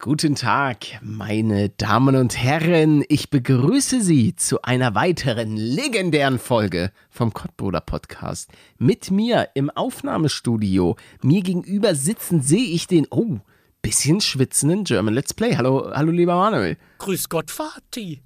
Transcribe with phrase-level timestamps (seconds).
[0.00, 3.04] Guten Tag, meine Damen und Herren.
[3.08, 8.48] Ich begrüße Sie zu einer weiteren legendären Folge vom Kottbruder Podcast.
[8.78, 13.40] Mit mir im Aufnahmestudio, mir gegenüber sitzen, sehe ich den, oh,
[13.82, 15.56] bisschen schwitzenden German Let's Play.
[15.56, 16.76] Hallo, hallo lieber Manuel.
[16.98, 18.22] Grüß Gott, Vati.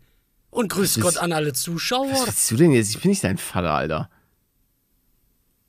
[0.51, 2.12] Und grüß Gott an alle Zuschauer.
[2.12, 2.91] Was bist du denn jetzt?
[2.91, 4.10] Ich bin nicht dein Vater, Alter.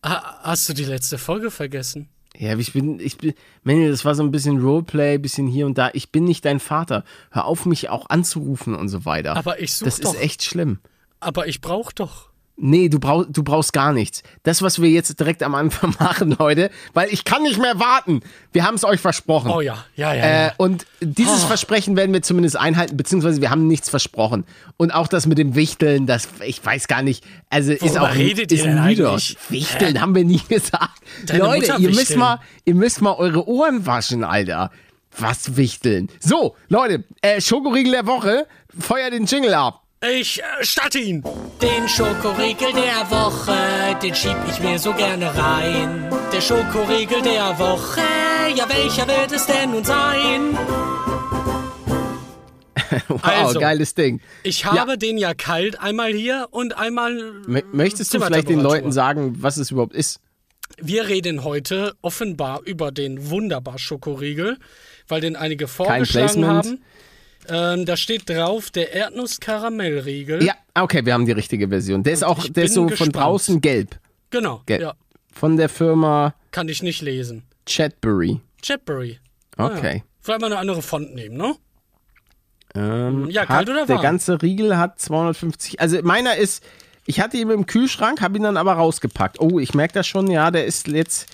[0.05, 2.10] Ha, hast du die letzte Folge vergessen?
[2.38, 3.34] Ja, ich bin, ich bin,
[3.64, 5.91] Manuel, das war so ein bisschen Roleplay, bisschen hier und da.
[5.94, 7.04] Ich bin nicht dein Vater.
[7.32, 9.36] Hör auf, mich auch anzurufen und so weiter.
[9.36, 10.13] Aber ich such Das doch.
[10.16, 10.80] ist echt schlimm.
[11.20, 12.30] Aber ich brauch doch.
[12.55, 14.21] Nee, du, brauch, du brauchst gar nichts.
[14.43, 18.21] Das, was wir jetzt direkt am Anfang machen, Leute, weil ich kann nicht mehr warten.
[18.51, 19.49] Wir haben es euch versprochen.
[19.49, 20.23] Oh ja, ja, ja.
[20.23, 20.54] Äh, ja.
[20.57, 21.48] und dieses Oh.
[21.48, 24.45] Versprechen werden wir zumindest einhalten, beziehungsweise wir haben nichts versprochen.
[24.77, 28.15] Und auch das mit dem Wichteln, das, ich weiß gar nicht, also ist Worüber auch
[28.15, 29.35] redet ist ein Mythos.
[29.49, 31.01] Wichteln haben wir nie gesagt.
[31.26, 34.70] Deine Leute, Mutter ihr müsst, mal, ihr müsst mal eure Ohren waschen, Alter.
[35.17, 36.10] Was wichteln?
[36.20, 39.82] So, Leute, äh, Schokoriegel der Woche, feuer den Jingle ab.
[40.12, 41.23] Ich äh, statte ihn.
[41.62, 43.55] Den Schokoriegel der Woche,
[44.01, 46.10] den schieb ich mir so gerne rein.
[46.34, 48.01] Der Schokoriegel der Woche,
[48.54, 50.57] ja welcher wird es denn nun sein?
[53.07, 53.60] Wow, Also.
[53.60, 54.21] geiles Ding.
[54.43, 57.17] Ich habe den ja kalt einmal hier und einmal.
[57.48, 58.60] M möchtest du vielleicht den.
[58.60, 60.20] Leuten sagen, was es überhaupt ist?
[60.77, 64.57] Wir reden heute offenbar über den wunderbar Schokoriegel,
[65.07, 66.66] weil den einige vorgeschlagen Placement.
[66.66, 66.84] haben.
[67.50, 70.44] Ähm, da steht drauf der Erdnuss-Karamellriegel.
[70.44, 72.03] Ja, okay, wir haben die richtige Version.
[72.03, 73.16] Der ist auch, ich der ist so von gespannt.
[73.16, 74.00] draußen gelb.
[74.29, 74.62] Genau.
[74.66, 74.81] Gelb.
[74.81, 74.94] Ja,
[75.34, 77.44] Von der Firma kann ich nicht lesen.
[77.66, 78.40] Chatbury.
[78.62, 79.19] Chatbury.
[79.57, 79.97] Ah, Okay.
[79.97, 80.03] ja.
[80.22, 81.56] Vielleicht mal eine andere Font nehmen, ne?
[82.75, 84.03] Ähm, Ja, kalt oder Der warm?
[84.03, 85.79] ganze Riegel hat 250.
[85.79, 86.63] Also meiner ist,
[87.06, 89.40] ich hatte ihn im Kühlschrank, habe ihn dann aber rausgepackt.
[89.40, 91.28] Oh, ich merke das schon, ja, der ist jetzt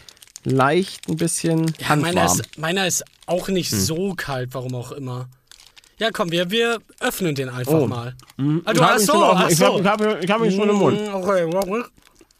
[0.44, 2.16] leicht ein bisschen Ja, handwarm.
[2.16, 3.79] meiner ist, meiner ist auch nicht Hm.
[3.79, 5.29] so kalt, warum auch immer.
[5.99, 7.87] Ja, komm, wir, wir öffnen den einfach Oh.
[7.87, 8.15] mal.
[8.37, 8.61] Mhm.
[8.65, 10.43] Also, Ich hab ach ihn so, schon auf- ach ich habe ich hab, ich hab
[10.43, 10.99] ihn schon im Mund.
[11.01, 11.83] Mm, Okay, okay.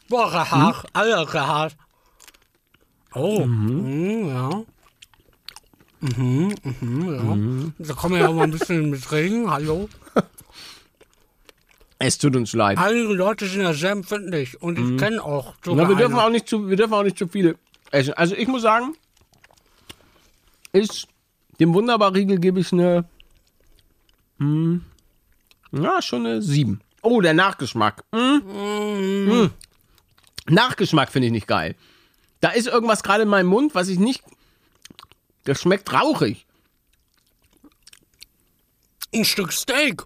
[0.08, 1.76] Boah, hart, alle hart.
[3.14, 4.62] Oh, mhm, ja.
[6.00, 7.86] Mhm, mhm, ja.
[7.86, 9.50] Da kommen wir ja mal ein bisschen mit Regen.
[9.50, 9.88] Hallo.
[12.02, 12.78] Es tut uns leid.
[12.78, 16.24] Einige Leute sind ja sehr empfindlich und ich kenne auch sogar Na, wir, dürfen eine.
[16.24, 17.56] auch nicht zu, wir dürfen auch nicht zu viele
[17.90, 18.14] essen.
[18.14, 18.94] Also ich muss sagen,
[20.72, 21.08] ist
[21.58, 23.04] dem Wunderbar-Riegel gebe ich eine,
[24.40, 24.84] hm,
[25.72, 26.80] ja, schon eine 7.
[27.02, 28.04] Oh, der Nachgeschmack.
[28.12, 28.42] Hm?
[29.30, 29.50] Hm.
[30.48, 31.76] Nachgeschmack finde ich nicht geil.
[32.40, 34.22] Da ist irgendwas gerade in meinem Mund, was ich nicht.
[35.44, 36.46] Das schmeckt rauchig.
[39.14, 40.02] Ein Stück Steak.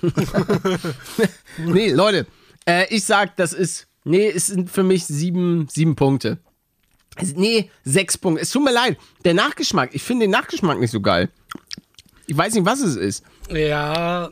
[1.58, 2.26] Nee, Leute,
[2.66, 3.86] äh, ich sag, das ist.
[4.04, 6.38] Nee, es sind für mich sieben, sieben Punkte.
[7.16, 8.42] Es- Nee, sechs Punkte.
[8.42, 8.96] Es tut mir leid.
[9.24, 11.30] Der Nachgeschmack, ich finde den Nachgeschmack nicht so geil.
[12.26, 13.24] Ich weiß nicht, was es ist.
[13.50, 14.30] Ja.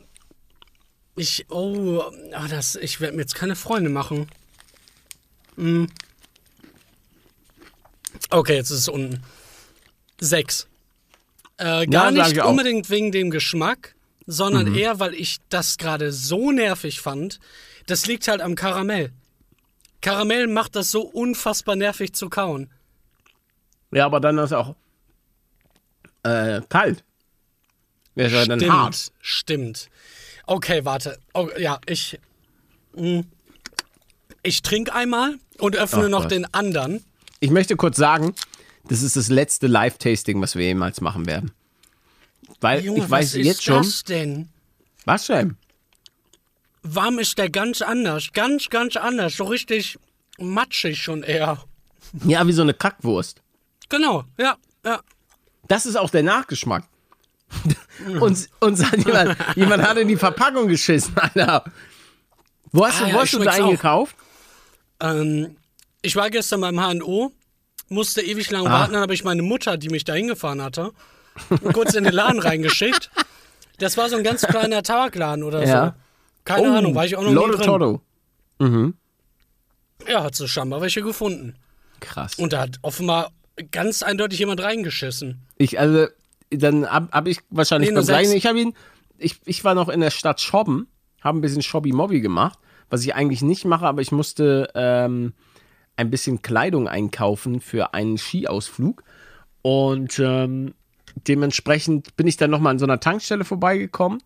[1.17, 4.29] Ich, oh, ah, das, ich werde mir jetzt keine Freunde machen.
[5.57, 5.89] Hm.
[8.31, 9.23] Okay, jetzt ist es unten.
[10.21, 10.67] Sechs.
[11.59, 12.37] Äh, gar sag nicht.
[12.37, 12.43] Mhm.
[12.43, 13.95] unbedingt wegen dem Geschmack,
[14.27, 17.41] sondern eher, weil ich das gerade so nervig fand.
[17.87, 19.13] Das liegt halt am Karamell.
[20.03, 22.71] Karamell macht das so unfassbar nervig zu kauen.
[23.91, 24.75] Ja, aber dann ist auch
[26.23, 27.05] äh, kalt.
[28.17, 28.95] Ist ja dann hart.
[29.21, 29.89] Stimmt, stimmt.
[30.47, 31.19] Okay, warte.
[31.35, 32.19] Oh, ja, ich.
[32.95, 33.21] mm,
[34.43, 36.31] Ich trinke einmal und öffne Ach noch Gott.
[36.33, 37.05] den anderen.
[37.41, 38.35] Ich möchte kurz sagen,
[38.89, 41.53] das ist das letzte Live-Tasting, was wir jemals machen werden.
[42.61, 43.83] Weil Junge, ich weiß was ist jetzt schon.
[43.83, 44.49] das denn?
[45.05, 45.57] Was denn?
[46.83, 48.33] Warm ist der ganz anders.
[48.33, 49.37] Ganz, ganz anders.
[49.37, 49.99] So richtig
[50.39, 51.63] matschig schon eher.
[52.25, 53.43] Ja, wie so eine Kackwurst.
[53.89, 55.01] Genau, ja, ja.
[55.69, 56.85] Das ist auch der Nachgeschmack.
[58.21, 61.65] uns, uns hat jemand, jemand hat in die Verpackung geschissen, Alter.
[62.73, 63.67] Wo hast Ah, du, ja, wo ich hast du auch.
[63.67, 64.17] eingekauft?
[65.01, 65.57] Ähm,
[66.03, 67.33] ich war gestern beim HNO,
[67.89, 68.71] musste ewig lang Ah.
[68.73, 70.93] warten, dann habe ich meine Mutter, die mich da hingefahren hatte,
[71.73, 73.11] kurz in den Laden reingeschickt.
[73.79, 75.87] Das war so ein ganz kleiner Tabakladen oder Ja.
[75.87, 75.93] so.
[76.45, 77.67] Keine Ahnung, war ich auch noch nie Lotto drin.
[77.67, 78.03] Toto.
[80.09, 81.57] Ja, hat so scheinbar welche gefunden.
[82.01, 82.35] Krass.
[82.37, 83.33] Und da hat offenbar
[83.73, 85.41] ganz eindeutig jemand reingeschissen.
[85.57, 86.07] Ich, also,
[86.51, 88.33] dann habe hab ich wahrscheinlich Nee, beim gleichen.
[88.33, 88.75] Ich habe ihn,
[89.19, 90.87] ich, ich war noch in der Stadt shoppen,
[91.21, 92.59] habe ein bisschen Shobby-Mobby gemacht,
[92.91, 95.33] was ich eigentlich nicht mache, aber ich musste ähm,
[95.97, 99.03] ein bisschen Kleidung einkaufen für einen Skiausflug.
[99.63, 100.75] Und ähm,
[101.27, 104.23] dementsprechend bin ich dann nochmal an so einer Tankstelle vorbeigekommen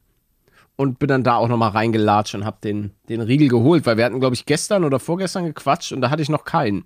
[0.77, 4.05] und bin dann da auch nochmal reingelatscht und habe den, den Riegel geholt, weil wir
[4.05, 6.85] hatten, glaube ich, gestern oder vorgestern gequatscht und da hatte ich noch keinen.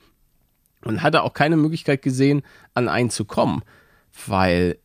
[0.85, 2.43] Und hatte auch keine Möglichkeit gesehen,
[2.75, 3.63] an einen zu kommen,
[4.27, 4.79] weil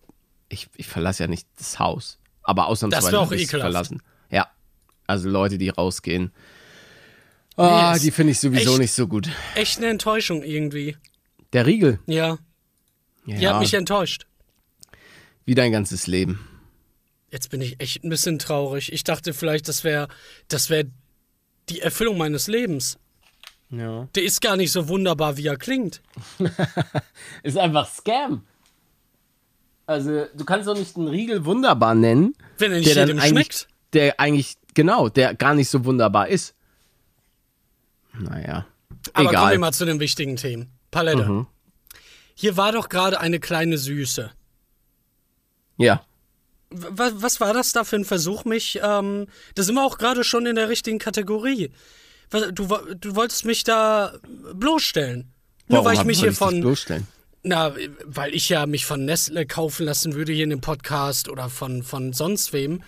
[0.50, 2.18] ich, ich verlasse ja nicht das Haus.
[2.44, 3.50] Aber ausnahmsweise es ekelhaft.
[3.62, 4.02] verlassen.
[4.32, 4.48] Ja,
[5.08, 6.32] also Leute, die rausgehen.
[7.56, 9.30] Ah, ist die finde ich sowieso echt- nicht so gut.
[9.56, 10.96] Echt eine Enttäuschung irgendwie.
[11.54, 12.38] Der Riegel, Ja,
[13.26, 14.26] ja, die hat mich enttäuscht.
[15.46, 16.40] wie dein ganzes Leben.
[17.32, 18.92] Jetzt bin ich echt ein bisschen traurig.
[18.94, 20.08] Ich dachte vielleicht, das wäre
[20.48, 20.86] das wär
[21.70, 22.98] die Erfüllung meines Lebens.
[23.72, 24.08] Ja.
[24.16, 26.02] Der ist gar nicht so wunderbar, wie er klingt.
[27.44, 28.44] Ist einfach Scam.
[29.90, 33.20] Also, du kannst doch nicht einen Riegel wunderbar nennen, Wenn er nicht der dann jedem
[33.22, 33.68] eigentlich, schmeckt.
[33.94, 36.54] der eigentlich, genau, der gar nicht so wunderbar ist.
[38.14, 38.68] Naja.
[39.14, 39.52] Aber kommen Egal.
[39.54, 40.70] wir mal zu den wichtigen Themen.
[40.92, 41.48] Palette.
[42.36, 44.30] Hier war doch gerade eine kleine Süße.
[45.78, 46.04] Ja.
[46.70, 49.26] Was, was war das da für ein Versuch, mich, ähm,
[49.56, 51.72] da sind wir auch gerade schon in der richtigen Kategorie.
[52.54, 54.14] Du, wo- du wolltest mich da
[54.54, 55.32] bloßstellen.
[55.68, 57.08] Nur weil ich mich soll hier von, bloßstellen?
[57.44, 57.74] Na,
[58.06, 61.84] weil ich ja mich von Nestle kaufen lassen würde hier in dem Podcast oder von,
[61.84, 62.82] von sonst wem.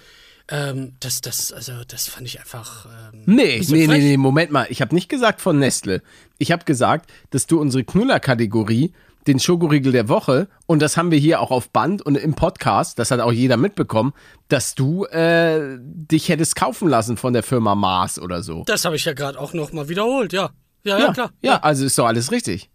[0.50, 2.86] Ähm, das, das, also, das fand ich einfach.
[3.13, 4.03] Ähm, Nee, nee, nee, frech.
[4.03, 4.68] nee, Moment mal.
[4.69, 6.01] Ich habe nicht gesagt von Nestle.
[6.39, 8.92] Ich habe gesagt, dass du unsere Knuller-Kategorie,
[9.27, 12.98] den Schokoriegel der Woche, und das haben wir hier auch auf Band und im Podcast,
[13.00, 14.13] das hat auch jeder mitbekommen,
[14.50, 18.63] dass du äh, dich hättest kaufen lassen von der Firma Mars oder so.
[18.65, 20.50] Das habe ich ja gerade auch nochmal wiederholt, ja.
[20.83, 21.31] Ja, ja, klar.
[21.42, 22.71] ja, also ist doch alles richtig.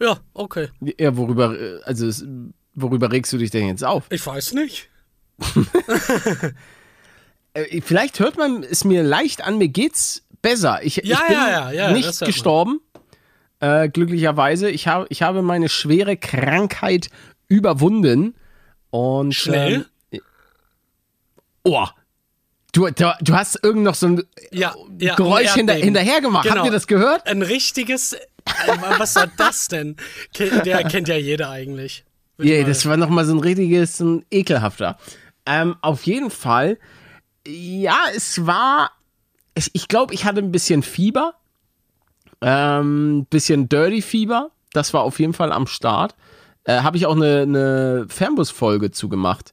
[0.00, 0.68] Ja, okay.
[0.98, 2.10] Ja, worüber, äh, also
[2.74, 4.04] worüber regst du dich denn jetzt auf?
[4.10, 4.88] Ich weiß nicht.
[7.56, 10.80] Äh, vielleicht hört man es mir leicht an, mir geht's besser.
[10.82, 12.80] Ich, Ja, ich bin ja, ja, nicht gestorben,
[13.60, 14.68] äh, glücklicherweise.
[14.70, 17.10] Ich, hab, ich habe meine schwere Krankheit
[17.48, 18.34] überwunden.
[18.90, 19.86] Und, Schnell?
[20.10, 20.20] Ähm,
[21.62, 21.86] oh,
[22.72, 26.44] du, du, du hast irgend noch so ein Ja, ja, Geräusch hinter, hinterher gemacht.
[26.44, 26.56] Genau.
[26.56, 27.26] Habt ihr das gehört?
[27.26, 28.16] Ein richtiges.
[28.46, 29.96] Äh, Was war das denn?
[30.64, 32.04] Der kennt ja jeder eigentlich.
[32.38, 34.98] Ja, mal- das war nochmal so ein richtiges, so ein ekelhafter.
[35.46, 36.78] Ähm, auf jeden Fall,
[37.46, 38.90] ja, es war,
[39.54, 41.34] ich, ich glaube, ich hatte ein bisschen Fieber,
[42.40, 46.14] ähm, bisschen Dirty Fieber, das war auf jeden Fall am Start.
[46.64, 49.52] Äh, Habe ich auch eine, eine Fernbus-Folge zugemacht.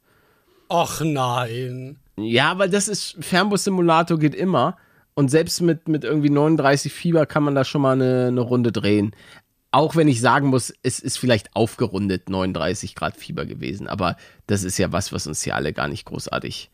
[0.70, 2.00] Och nein.
[2.18, 4.78] Ja, weil das ist, Fernbus-Simulator geht immer.
[5.13, 8.72] Und selbst mit, mit irgendwie 39 Fieber kann man da schon mal eine, eine Runde
[8.72, 9.13] drehen.
[9.72, 13.88] Auch wenn ich sagen muss, es ist vielleicht aufgerundet 39 Grad Fieber gewesen.
[13.88, 14.18] Aber
[14.48, 16.69] das ist ja was, was uns hier alle gar nicht großartig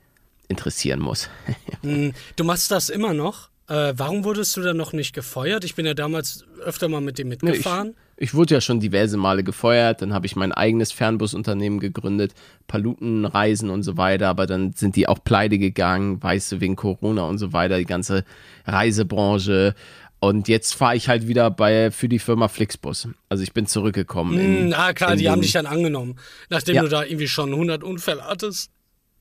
[0.47, 1.29] interessieren muss.
[1.81, 3.49] Hm, Du machst das immer noch.
[3.67, 5.63] Äh, warum wurdest du dann noch nicht gefeuert?
[5.63, 7.95] Ich bin ja damals öfter mal mit dem mitgefahren.
[8.17, 10.01] Ich wurde ja schon diverse Male gefeuert.
[10.01, 12.33] Dann habe ich mein eigenes Fernbusunternehmen gegründet.
[12.67, 14.27] Palutenreisen und so weiter.
[14.27, 16.21] Aber dann sind die auch pleite gegangen.
[16.21, 17.77] Weißt du, wegen Corona und so weiter.
[17.77, 18.23] Die ganze
[18.65, 19.75] Reisebranche.
[20.19, 23.07] Und jetzt fahre ich halt wieder bei, für die Firma Flixbus.
[23.29, 24.39] Also ich bin zurückgekommen.
[24.39, 26.15] in, Hm, ah, klar, die haben dich dann angenommen.
[26.49, 26.81] Nachdem Ja.
[26.81, 28.71] du da irgendwie schon 100 Unfälle hattest.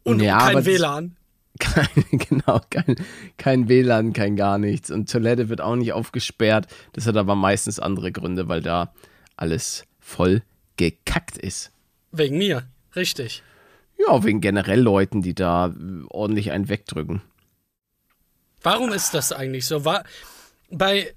[0.05, 1.17] Und Ja, kein WLAN.
[1.59, 2.97] Kein, genau, kein,
[3.37, 4.91] kein WLAN, kein gar nichts.
[4.91, 6.67] Und Toilette wird auch nicht aufgesperrt.
[6.93, 8.93] Das hat aber meistens andere Gründe, weil da
[9.37, 10.43] alles voll
[10.77, 11.73] gekackt ist.
[12.13, 12.65] Wegen mir.
[12.95, 13.43] Richtig.
[13.99, 17.23] Ja, wegen generell Leuten, die da äh, ordentlich einen wegdrücken.
[18.63, 19.85] Warum ist das eigentlich so?
[19.85, 20.05] War,
[20.71, 21.15] bei,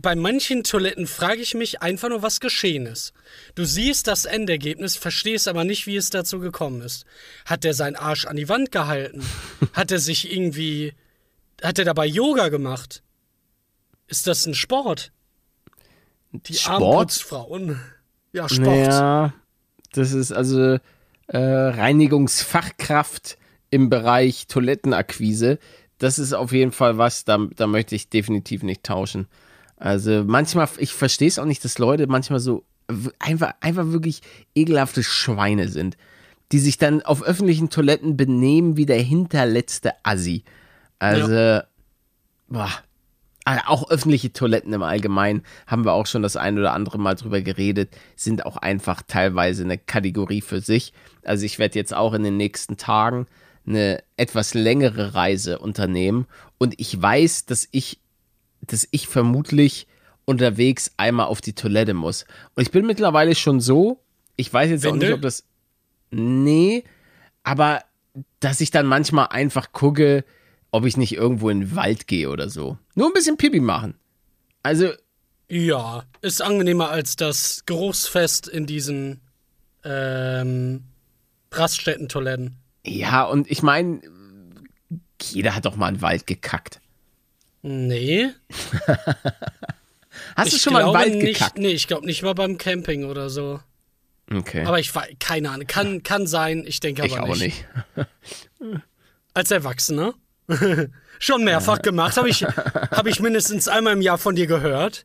[0.00, 3.12] bei manchen Toiletten frage ich mich einfach nur, was geschehen ist.
[3.56, 7.04] Du siehst das Endergebnis, verstehst aber nicht, wie es dazu gekommen ist.
[7.44, 9.22] Hat der seinen Arsch an die Wand gehalten?
[9.72, 10.94] Hat er sich irgendwie.
[11.62, 13.02] Hat er dabei Yoga gemacht?
[14.06, 15.10] Ist das ein Sport?
[16.30, 17.08] Die armen Sport?
[17.08, 17.80] Putzfrauen.
[18.32, 18.86] Ja, Sport.
[18.86, 19.34] Ja,
[19.92, 20.78] das ist also
[21.26, 23.36] äh, Reinigungsfachkraft
[23.70, 25.58] im Bereich Toilettenakquise.
[25.98, 29.26] Das ist auf jeden Fall was, da, da möchte ich definitiv nicht tauschen.
[29.78, 32.64] Also manchmal, ich verstehe es auch nicht, dass Leute manchmal so
[33.18, 34.22] einfach, einfach wirklich
[34.54, 35.96] ekelhafte Schweine sind,
[36.52, 40.44] die sich dann auf öffentlichen Toiletten benehmen wie der hinterletzte Assi.
[40.98, 41.60] Also,
[42.48, 42.70] boah,
[43.50, 47.14] Ah, auch öffentliche Toiletten im Allgemeinen, haben wir auch schon das ein oder andere Mal
[47.14, 50.92] drüber geredet, sind auch einfach teilweise eine Kategorie für sich.
[51.24, 53.26] Also ich werde jetzt auch in den nächsten Tagen
[53.66, 56.26] eine etwas längere Reise unternehmen
[56.58, 58.00] und ich weiß, dass ich,
[58.62, 59.86] dass ich vermutlich
[60.24, 62.24] unterwegs einmal auf die Toilette muss.
[62.54, 64.00] Und ich bin mittlerweile schon so
[64.36, 65.08] Ich weiß jetzt auch Windel?
[65.10, 65.44] nicht, ob das.
[66.10, 66.84] Nee,
[67.42, 67.82] aber
[68.40, 70.24] dass ich dann manchmal einfach gucke,
[70.70, 72.78] ob ich nicht irgendwo in den Wald gehe oder so.
[72.94, 73.94] Nur ein bisschen Pipi machen.
[74.62, 74.90] Also,
[75.48, 79.20] Ja, ist angenehmer als das Geruchsfest in diesen
[79.84, 80.84] ähm,
[81.52, 82.56] Raststätten-Toiletten.
[82.84, 84.00] ja, und ich meine,
[85.22, 86.80] jeder hat doch mal in den Wald gekackt.
[87.62, 88.30] Nee.
[90.36, 91.58] Hast du ich schon mal glaube Wald nicht, gekackt?
[91.58, 93.60] Nee, ich glaube nicht mal beim Camping oder so.
[94.32, 94.64] Okay.
[94.64, 95.66] Aber ich weiß, keine Ahnung.
[95.66, 97.64] Kann, kann sein, ich denke aber ich auch nicht.
[99.34, 100.14] Als Erwachsener.
[101.18, 105.04] Schon mehrfach gemacht, habe ich, hab ich mindestens einmal im Jahr von dir gehört.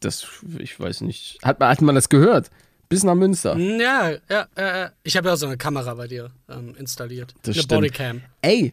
[0.00, 0.26] Das,
[0.58, 1.38] ich weiß nicht.
[1.42, 2.50] Hat man, hat man das gehört?
[2.88, 3.56] Bis nach Münster.
[3.56, 7.34] Ja, ja, äh, ich habe ja auch so eine Kamera bei dir ähm, installiert.
[7.42, 7.68] Das eine stimmt.
[7.68, 8.22] Bodycam.
[8.42, 8.72] Ey,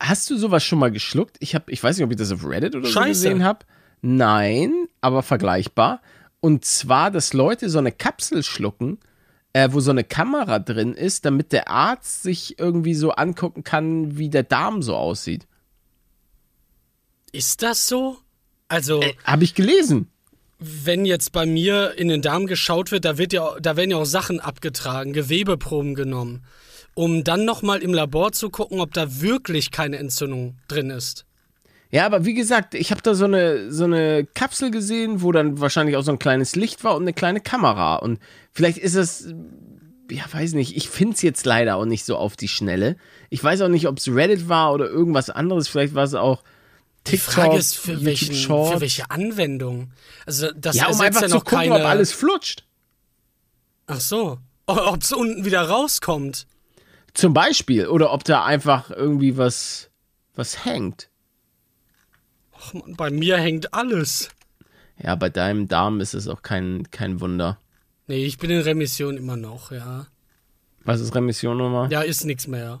[0.00, 1.36] hast du sowas schon mal geschluckt?
[1.40, 3.08] Ich, hab, ich weiß nicht, ob ich das auf Reddit oder so Scheiße.
[3.08, 3.60] gesehen habe.
[4.00, 6.00] Nein, aber vergleichbar.
[6.40, 8.98] Und zwar, dass Leute so eine Kapsel schlucken,
[9.52, 14.16] äh, wo so eine Kamera drin ist, damit der Arzt sich irgendwie so angucken kann,
[14.18, 15.46] wie der Darm so aussieht.
[17.32, 18.18] Ist das so?
[18.68, 20.08] Also, Habe ich gelesen.
[20.58, 23.96] wenn jetzt bei mir in den Darm geschaut wird, da, wird ja, da werden ja
[23.96, 26.44] auch Sachen abgetragen, Gewebeproben genommen,
[26.98, 31.26] um dann nochmal im Labor zu gucken, ob da wirklich keine Entzündung drin ist.
[31.92, 35.60] Ja, aber wie gesagt, ich habe da so eine, so eine Kapsel gesehen, wo dann
[35.60, 37.94] wahrscheinlich auch so ein kleines Licht war und eine kleine Kamera.
[37.94, 38.18] Und
[38.50, 39.32] vielleicht ist das,
[40.10, 42.96] ja, weiß nicht, ich finde es jetzt leider auch nicht so auf die Schnelle.
[43.30, 45.68] Ich weiß auch nicht, ob es Reddit war oder irgendwas anderes.
[45.68, 46.42] Vielleicht war es auch
[47.06, 49.92] Die TikTok, Frage ist, für, welchen, für welche Anwendung?
[50.26, 51.76] Also, das ja, um einfach ja zu noch gucken, keine.
[51.76, 52.64] ob alles flutscht.
[53.86, 54.38] Ach so.
[54.66, 56.48] Ob es unten wieder rauskommt.
[57.18, 57.88] Zum Beispiel.
[57.88, 59.90] Oder ob da einfach irgendwie was,
[60.36, 61.10] was hängt.
[62.52, 64.28] Ach Mann, bei mir hängt alles.
[65.02, 67.58] Ja, bei deinem Darm ist es auch kein, kein Wunder.
[68.06, 70.06] Nee, ich bin in Remission immer noch, ja.
[70.84, 71.90] Was ist Remission nochmal?
[71.90, 72.78] Ja, ist nichts mehr.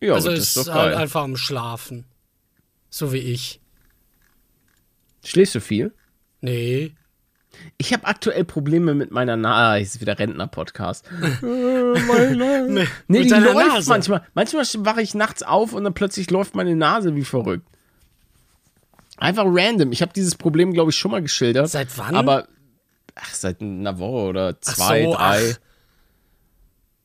[0.00, 2.04] ja also ist ist halt einfach am Schlafen.
[2.90, 3.60] So wie ich.
[5.24, 5.94] Schläfst du viel?
[6.40, 6.96] Nee.
[7.78, 9.56] Ich habe aktuell Probleme mit meiner Nase.
[9.56, 11.04] Ah, ist wieder Rentner-Podcast.
[11.42, 12.36] nee
[12.68, 13.88] Nee, mit die läuft Nase.
[13.88, 14.22] manchmal.
[14.34, 17.66] Manchmal wache ich nachts auf und dann plötzlich läuft meine Nase wie verrückt.
[19.18, 19.92] Einfach random.
[19.92, 21.68] Ich habe dieses Problem, glaube ich, schon mal geschildert.
[21.70, 22.14] Seit wann?
[22.16, 22.48] Aber
[23.14, 25.52] ach, seit einer Woche oder zwei, so, drei.
[25.54, 25.58] ach.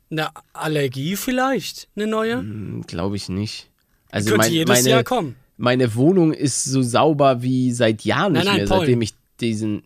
[0.09, 1.89] Eine Allergie vielleicht?
[1.95, 2.43] Eine neue?
[2.87, 3.69] Glaube ich nicht.
[4.09, 5.35] Also Könnte mein, jedes meine, Jahr kommen.
[5.57, 8.79] meine Wohnung ist so sauber wie seit Jahren nicht Nein, nein, mehr, Paul.
[8.79, 9.83] seitdem ich diesen.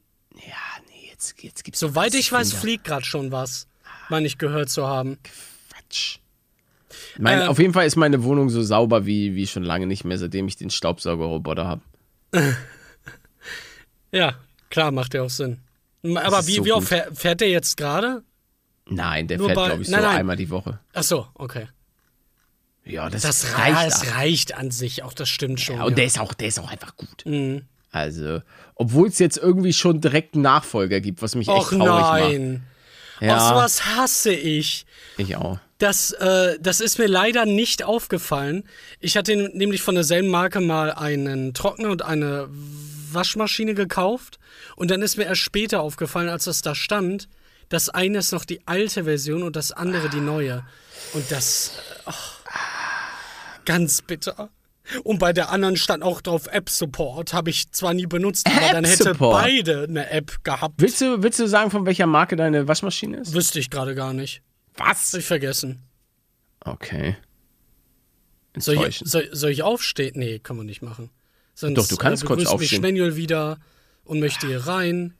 [1.22, 3.68] Jetzt, jetzt gibt's Soweit ich weiß, fliegt gerade schon was.
[4.10, 5.20] Meine ich gehört zu haben.
[5.70, 6.18] Quatsch.
[7.20, 10.04] Mein, Äh, auf jeden Fall ist meine Wohnung so sauber wie, wie schon lange nicht
[10.04, 11.82] mehr, seitdem ich den Staubsaugerroboter habe.
[14.14, 14.36] Ja,
[14.70, 15.62] klar, macht ja auch Sinn.
[16.04, 18.24] Aber wie, so wie oft fährt, fährt der jetzt gerade?
[18.90, 20.18] Nein, der Nur fährt, glaube ich, so nein, nein.
[20.18, 20.82] einmal die Woche.
[20.92, 21.70] Ach so, okay.
[22.84, 23.86] Ja, das, Das reicht.
[23.86, 25.78] das reicht an sich, auch das stimmt schon.
[25.78, 25.96] Ja, und ja.
[25.96, 27.24] der ist auch, der ist auch einfach gut.
[27.26, 27.62] Mhm.
[27.92, 28.42] Also,
[28.76, 32.54] obwohl es jetzt irgendwie schon direkt einen Nachfolger gibt, was mich echt Och traurig nein.
[32.54, 32.62] macht.
[33.22, 33.28] Ja.
[33.28, 34.86] Ja, sowas hasse ich.
[35.18, 35.60] ich auch.
[35.78, 38.64] Das, äh, das ist mir leider nicht aufgefallen.
[39.00, 42.48] Ich hatte nämlich von derselben Marke mal einen Trockner und eine
[43.12, 44.40] Waschmaschine gekauft.
[44.76, 47.28] Und dann ist mir erst später aufgefallen, als das da stand,
[47.70, 50.66] das eine ist noch die alte Version und das andere die neue.
[51.14, 51.72] Und das.
[52.06, 52.40] ach,
[53.66, 54.50] ganz bitter.
[55.04, 57.34] Und bei der anderen stand auch drauf App Support.
[57.34, 59.42] Habe ich zwar nie benutzt, aber App dann hätte Support?
[59.44, 60.76] beide eine App gehabt.
[60.78, 63.34] Willst du, willst du sagen, von welcher Marke deine Waschmaschine ist?
[63.34, 64.42] Wüsste ich gerade gar nicht.
[64.76, 65.14] Was?
[65.14, 65.82] Hab ich vergessen.
[66.62, 67.16] Okay.
[68.58, 70.14] Soll ich, soll, soll ich aufstehen?
[70.16, 71.10] Nee, kann man nicht machen.
[71.54, 72.82] Sonst, Doch, du kannst äh, kurz aufstehen.
[72.82, 73.58] mich Manuel wieder
[74.04, 75.14] und möchte hier rein.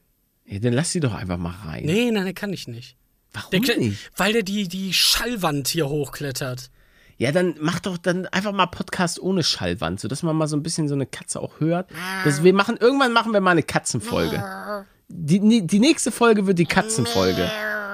[0.46, 1.86] Ja, dann lass sie doch einfach mal rein.
[1.86, 2.98] Nee, nein, der kann ich nicht.
[3.34, 4.12] Warum Der nicht?
[4.18, 6.70] Weil der die, die Schallwand hier hochklettert.
[7.18, 10.64] Ja, dann mach doch dann einfach mal Podcast ohne Schallwand, sodass man mal so ein
[10.64, 11.90] bisschen so eine Katze auch hört.
[12.24, 14.44] Das, wir machen, irgendwann machen wir mal eine Katzenfolge.
[15.08, 17.50] Die, die nächste Folge wird die Katzenfolge.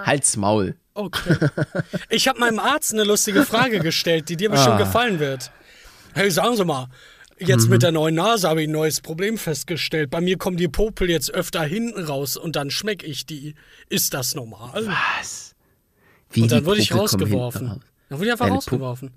[0.05, 0.75] Halt's Maul.
[0.93, 1.35] Okay.
[2.09, 4.79] ich habe meinem Arzt eine lustige Frage gestellt, die dir bestimmt Ah.
[4.79, 5.51] gefallen wird.
[6.13, 6.87] Hey, sagen Sie mal,
[7.37, 7.69] jetzt Mhm.
[7.71, 10.09] mit der neuen Nase habe ich ein neues Problem festgestellt.
[10.09, 13.55] Bei mir kommen die Popel jetzt öfter hinten raus und dann schmeck ich die.
[13.89, 14.87] Ist das normal?
[15.19, 15.53] Was?
[16.31, 17.83] Wie Und dann wurde ich Popel rausgeworfen.
[18.09, 19.11] Dann wurde ich einfach rausgeworfen.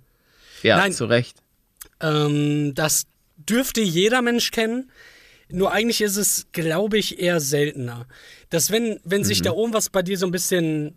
[0.62, 0.92] Ja, Nein.
[0.92, 1.38] zu Recht.
[2.00, 3.06] Ähm, das
[3.36, 4.90] dürfte jeder Mensch kennen.
[5.48, 8.06] Nur eigentlich ist es, glaube ich, eher seltener.
[8.50, 9.24] Dass wenn, wenn Mhm.
[9.24, 10.94] sich da oben was bei dir so ein bisschen,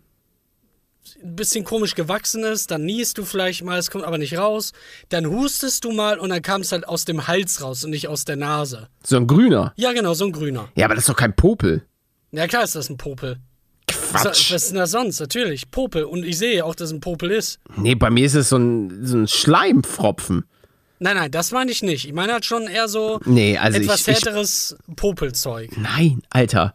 [1.22, 4.72] ein bisschen komisch gewachsen ist, dann niest du vielleicht mal, es kommt aber nicht raus.
[5.08, 8.08] Dann hustest du mal und dann kam es halt aus dem Hals raus und nicht
[8.08, 8.88] aus der Nase.
[9.02, 9.72] So ein grüner.
[9.76, 10.68] Ja, genau, so ein grüner.
[10.76, 11.84] Ja, aber das ist doch kein Popel.
[12.32, 13.38] Ja, klar ist das ein Popel.
[13.86, 14.50] Quatsch.
[14.52, 15.20] Was ist denn das sonst?
[15.20, 16.04] Natürlich, Popel.
[16.04, 17.58] Und ich sehe auch, dass ein Popel ist.
[17.76, 20.44] Nee, bei mir ist es so ein, so ein Schleimpfropfen.
[21.00, 22.06] Nein, nein, das meine ich nicht.
[22.06, 24.14] Ich meine halt schon eher so Nee, also etwas ich, ich.
[24.14, 25.70] härteres Popelzeug.
[25.76, 26.74] Nein, Alter.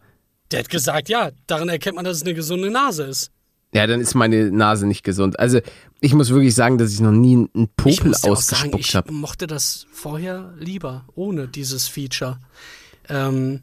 [0.52, 3.30] Der hat gesagt, ja, daran erkennt man, dass es eine gesunde Nase ist.
[3.72, 5.38] Ja, dann ist meine Nase nicht gesund.
[5.38, 5.60] Also,
[6.00, 9.12] ich muss wirklich sagen, dass ich noch nie einen Ich Popel sagen, ausgespuckt ich habe.
[9.12, 12.38] mochte das vorher lieber, ohne dieses Feature.
[13.08, 13.62] Ähm,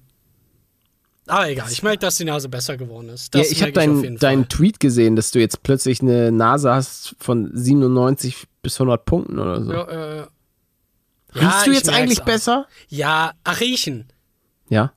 [1.27, 3.33] aber egal, ich merke, dass die Nase besser geworden ist.
[3.33, 4.45] Ja, Das ich habe deinen Fall.
[4.45, 9.63] Tweet gesehen, dass du jetzt plötzlich eine Nase hast von 97 bis 100 Punkten oder
[9.63, 9.71] so.
[9.71, 9.83] Ja,
[10.21, 10.27] äh,
[11.35, 12.25] Riechst ja, du jetzt eigentlich auch.
[12.25, 12.67] besser?
[12.87, 14.07] Ja, ach, riechen.
[14.69, 14.93] Ja.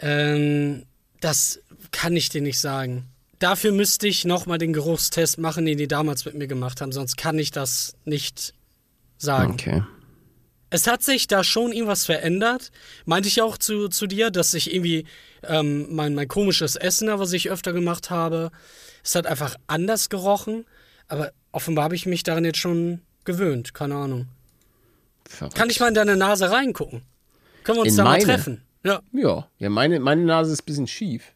[0.00, 0.84] Ähm,
[1.20, 1.60] das
[1.90, 3.06] kann ich dir nicht sagen.
[3.38, 7.16] Dafür müsste ich nochmal den Geruchstest machen, den die damals mit mir gemacht haben, sonst
[7.16, 8.54] kann ich das nicht
[9.16, 9.52] sagen.
[9.52, 9.82] Okay.
[10.70, 12.70] Es hat sich da schon irgendwas verändert.
[13.06, 15.06] Meinte ich auch zu, zu dir, dass ich irgendwie
[15.42, 18.50] ähm, mein, mein komisches Essen, was ich öfter gemacht habe,
[19.02, 20.66] es hat einfach anders gerochen.
[21.06, 23.72] Aber offenbar habe ich mich daran jetzt schon gewöhnt.
[23.72, 24.28] Keine Ahnung.
[25.26, 25.54] Verrückt.
[25.56, 27.02] Kann ich mal in deine Nase reingucken?
[27.64, 28.24] Können wir uns In da mal meine?
[28.24, 28.62] treffen?
[28.84, 29.00] Ja.
[29.12, 31.32] Ja, ja meine, meine Nase ist ein bisschen schief.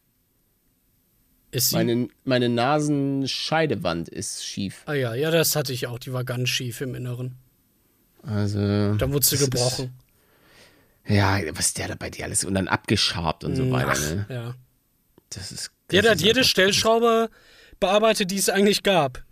[1.51, 1.77] Ist sie?
[1.77, 4.83] Meine, meine Nasenscheidewand ist schief.
[4.87, 5.99] ah ja, ja, das hatte ich auch.
[5.99, 7.37] Die war ganz schief im Inneren.
[8.23, 8.95] Also.
[8.95, 9.93] Dann wurde sie das gebrochen.
[11.05, 14.01] Ist, ja, was der da bei dir alles und dann abgeschabt und so weiter, Ach,
[14.01, 14.27] ne?
[14.29, 14.55] ja.
[15.31, 15.73] Das ist.
[15.91, 17.29] Der das hat ist jede Stellschraube
[17.81, 19.23] bearbeitet, die es eigentlich gab.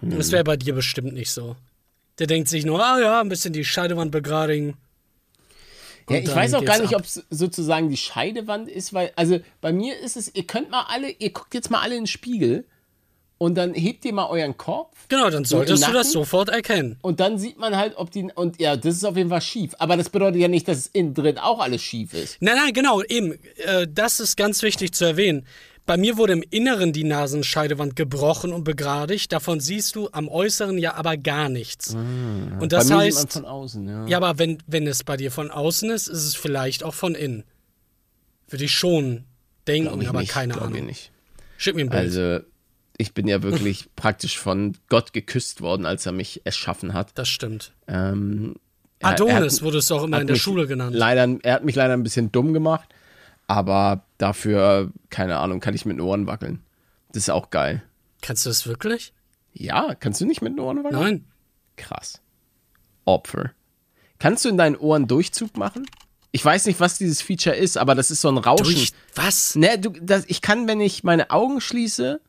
[0.00, 0.16] Hm.
[0.16, 1.56] Das wäre bei dir bestimmt nicht so.
[2.18, 4.76] Der denkt sich nur, ah ja, ein bisschen die Scheidewand begradigen.
[6.10, 9.72] Ja, ich weiß auch gar nicht, ob es sozusagen die Scheidewand ist, weil, also bei
[9.72, 12.64] mir ist es, ihr könnt mal alle, ihr guckt jetzt mal alle in den Spiegel
[13.40, 16.98] und dann hebt ihr mal euren Kopf Genau, dann solltest du das sofort erkennen.
[17.00, 19.74] und dann sieht man halt, ob die, und ja, das ist auf jeden Fall schief.
[19.78, 22.36] Aber das bedeutet ja nicht, dass es innen drin auch alles schief ist.
[22.40, 23.32] Nein, nein, genau, eben.
[23.56, 25.46] Äh, das ist ganz wichtig zu erwähnen.
[25.86, 29.32] Bei mir wurde im Inneren die Nasenscheidewand gebrochen und begradigt.
[29.32, 31.94] Davon siehst du am Äußeren ja aber gar nichts.
[31.94, 34.06] und das heißt, von außen, ja.
[34.06, 37.14] ja, aber wenn, wenn es bei dir von außen ist, ist es vielleicht auch von
[37.14, 37.44] innen.
[38.48, 39.24] Würde ich schon
[39.66, 40.86] denken, ich aber nicht, keine glaub ich Ahnung.
[40.86, 41.10] nicht.
[41.56, 42.02] Schick mir ein Bild.
[42.02, 42.40] Also,
[43.00, 47.12] ich bin ja wirklich praktisch von Gott geküsst worden, als er mich erschaffen hat.
[47.16, 47.72] das stimmt.
[47.88, 48.56] Ähm,
[48.98, 50.94] er- er Adonis hat- wurde es auch immer in der Schule genannt.
[50.94, 52.88] Leider, er hat mich leider ein bisschen dumm gemacht,
[53.46, 56.60] aber dafür, keine Ahnung, kann ich mit den Ohren wackeln.
[57.12, 57.82] Das ist auch geil.
[58.22, 59.12] Kannst du das wirklich?
[59.52, 61.00] Ja, kannst du nicht mit den Ohren wackeln?
[61.02, 61.24] Nein.
[61.76, 62.20] Krass.
[63.04, 63.52] Opfer.
[64.18, 65.86] Kannst du in deinen Ohren Durchzug machen?
[66.32, 68.64] Ich weiß nicht, was dieses Feature ist, aber das ist so ein Rauschen.
[68.64, 69.56] Durch was?
[69.56, 72.20] Ne, du, das, ich kann, wenn ich meine Augen schließe,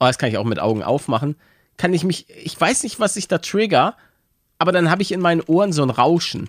[0.00, 1.36] oh, das kann ich auch mit Augen aufmachen,
[1.76, 3.96] kann ich mich, ich weiß nicht, was ich da trigger,
[4.58, 6.48] aber dann habe ich in meinen Ohren so ein Rauschen.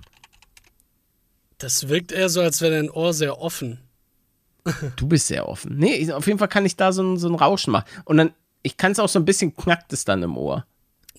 [1.58, 3.80] Das wirkt eher so, als wäre dein Ohr sehr offen.
[4.96, 5.78] Du bist sehr offen.
[5.78, 7.86] Nee, ich- auf jeden Fall kann ich da so ein, so ein Rauschen machen.
[8.06, 8.34] Und dann,
[8.64, 10.66] ich kann es auch so ein bisschen knackt es dann im Ohr.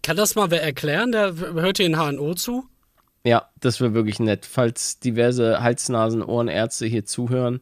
[0.02, 1.12] Kann das mal wer erklären?
[1.12, 2.66] Der hört hier in HNO zu?
[3.24, 4.46] Ja, das wäre wirklich nett.
[4.46, 7.60] Falls diverse Hals-, Nasen-, Ohrenärzte hier zuhören,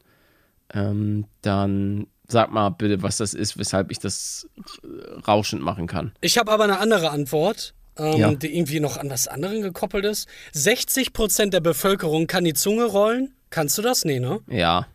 [0.72, 4.46] ähm, dann sag mal bitte, was das ist, weshalb ich das
[4.84, 6.12] äh, rauschend machen kann.
[6.20, 8.34] Ich habe aber eine andere Antwort, ähm, Ja.
[8.34, 10.28] die irgendwie noch an was anderem gekoppelt ist.
[10.54, 13.34] 60% der Bevölkerung kann die Zunge rollen.
[13.50, 14.04] Kannst du das?
[14.04, 14.40] Nee, ne?
[14.48, 14.86] Ja,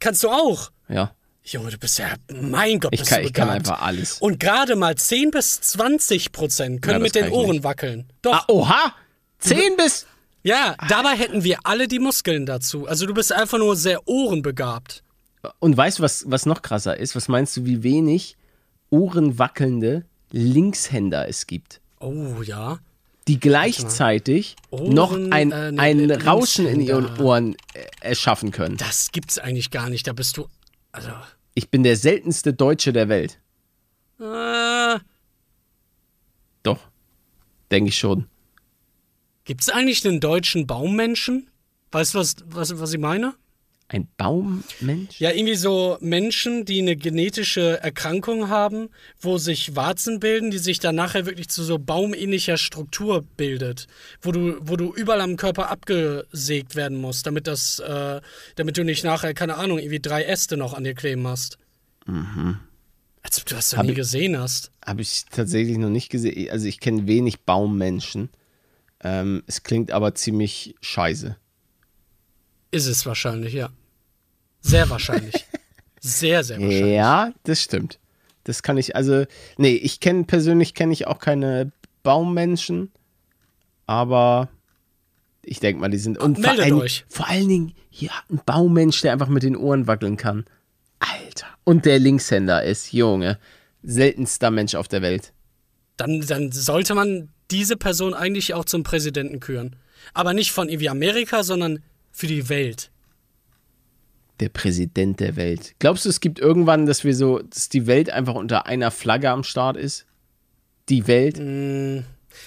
[0.00, 0.70] Kannst du auch?
[0.88, 1.12] ja.
[1.44, 2.06] Junge, du bist ja,
[2.40, 4.20] mein Gott, Ich bist kann, du ich kann einfach alles.
[4.20, 7.64] Und gerade mal 10 bis 20 Prozent können Ja, mit den Ohren nicht.
[7.64, 8.08] wackeln.
[8.22, 8.32] Doch.
[8.32, 8.94] Ah, oha!
[9.40, 10.06] 10 bis.
[10.44, 12.86] Ja, dabei hätten wir alle die Muskeln dazu.
[12.86, 15.02] Also du bist einfach nur sehr ohrenbegabt.
[15.58, 17.16] Und weißt du, was, was noch krasser ist?
[17.16, 18.36] Was meinst du, wie wenig
[18.90, 21.80] ohrenwackelnde Linkshänder es gibt?
[22.00, 22.78] Oh ja.
[23.28, 27.20] Die gleichzeitig Ohren, noch ein, äh, nee, ein nee, Rauschen in ihren.
[27.20, 28.76] Ohren äh, erschaffen können.
[28.76, 30.06] Das gibt's eigentlich gar nicht.
[30.08, 30.48] Da bist du.
[30.90, 31.10] Also.
[31.54, 33.38] Ich bin der seltenste Deutsche der Welt.
[34.18, 34.98] Äh,
[36.62, 36.78] Doch.
[37.70, 38.26] Denke ich schon.
[39.44, 41.48] gibt's eigentlich einen deutschen Baummenschen?
[41.92, 43.34] Weißt du, was, was, was ich meine?
[43.92, 45.20] Ein Baummensch?
[45.20, 48.88] Ja, irgendwie so Menschen, die eine genetische Erkrankung haben,
[49.20, 53.86] wo sich Warzen bilden, die sich dann nachher wirklich zu so baumähnlicher Struktur bildet,
[54.22, 58.22] wo du, wo du überall am Körper abgesägt werden musst, damit das, äh,
[58.56, 61.58] damit du nicht nachher, keine Ahnung, irgendwie drei Äste noch an dir kleben hast.
[62.06, 62.58] Mhm.
[63.20, 64.70] Als ob du das noch nie ich- gesehen hast.
[64.84, 66.50] Habe ich tatsächlich noch nicht gesehen.
[66.50, 68.30] Also ich kenne wenig Baummenschen.
[69.04, 71.36] Ähm, es klingt aber ziemlich scheiße.
[72.70, 73.68] Ist es wahrscheinlich, ja.
[74.62, 75.46] Sehr wahrscheinlich.
[76.00, 76.94] sehr, sehr wahrscheinlich.
[76.94, 77.98] Ja, das stimmt.
[78.44, 79.24] Das kann ich, also,
[79.56, 81.70] nee, ich kenne persönlich kenne ich auch keine
[82.02, 82.90] Baummenschen,
[83.86, 84.48] aber
[85.42, 86.18] ich denke mal, die sind.
[86.18, 87.04] Und vor Meldet allen, euch.
[87.08, 90.44] vor allen Dingen, hier ein Baummensch, der einfach mit den Ohren wackeln kann.
[91.64, 93.38] und der Linkshänder ist, Junge,
[93.82, 95.32] seltenster Mensch auf der Welt.
[95.96, 99.76] Dann, dann sollte man diese Person eigentlich auch zum Präsidenten küren.
[100.14, 102.90] Aber nicht von irgendwie Amerika, sondern für die Welt.
[104.42, 105.74] Der Präsident der Welt.
[105.78, 109.30] Glaubst du, es gibt irgendwann, dass wir so, dass die Welt einfach unter einer Flagge
[109.30, 110.04] am Start ist?
[110.88, 111.38] Die Welt?
[111.38, 112.00] Mm,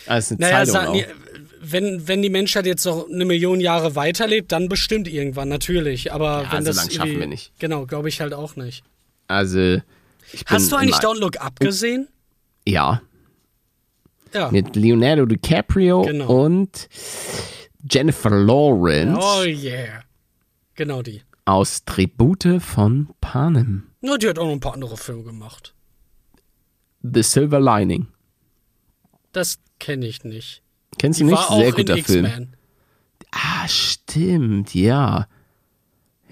[0.07, 1.05] Also eine naja, Zeitung nee,
[1.61, 6.11] wenn, wenn die Menschheit jetzt noch eine Million Jahre weiterlebt, dann bestimmt irgendwann, natürlich.
[6.11, 7.53] Aber Ja, wenn so das lang schaffen wir nicht.
[7.59, 8.83] Genau, glaube ich halt auch nicht.
[9.27, 9.77] Also,
[10.47, 12.07] Hast du eigentlich Don't Look Up gesehen?
[12.67, 13.01] Ja,
[14.33, 14.51] Ja.
[14.51, 16.43] mit Leonardo DiCaprio Genau.
[16.45, 16.89] und
[17.89, 20.03] Jennifer Lawrence Oh yeah.
[20.75, 21.21] Genau die.
[21.45, 23.83] Aus Tribute von Panem.
[24.01, 25.73] Ja, die hat auch noch ein paar andere Filme gemacht.
[27.01, 28.07] The Silver Lining.
[29.31, 30.63] Das kenne ich nicht.
[30.97, 31.37] Kennst Die du nicht?
[31.37, 32.25] war auch Sehr in guter Film.
[32.25, 32.55] X-Men.
[33.31, 35.27] Ah, stimmt, ja.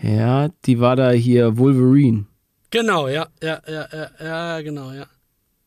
[0.01, 2.25] Ja, die war da hier Wolverine.
[2.71, 5.05] Genau, ja, ja, ja, ja, ja, genau, ja.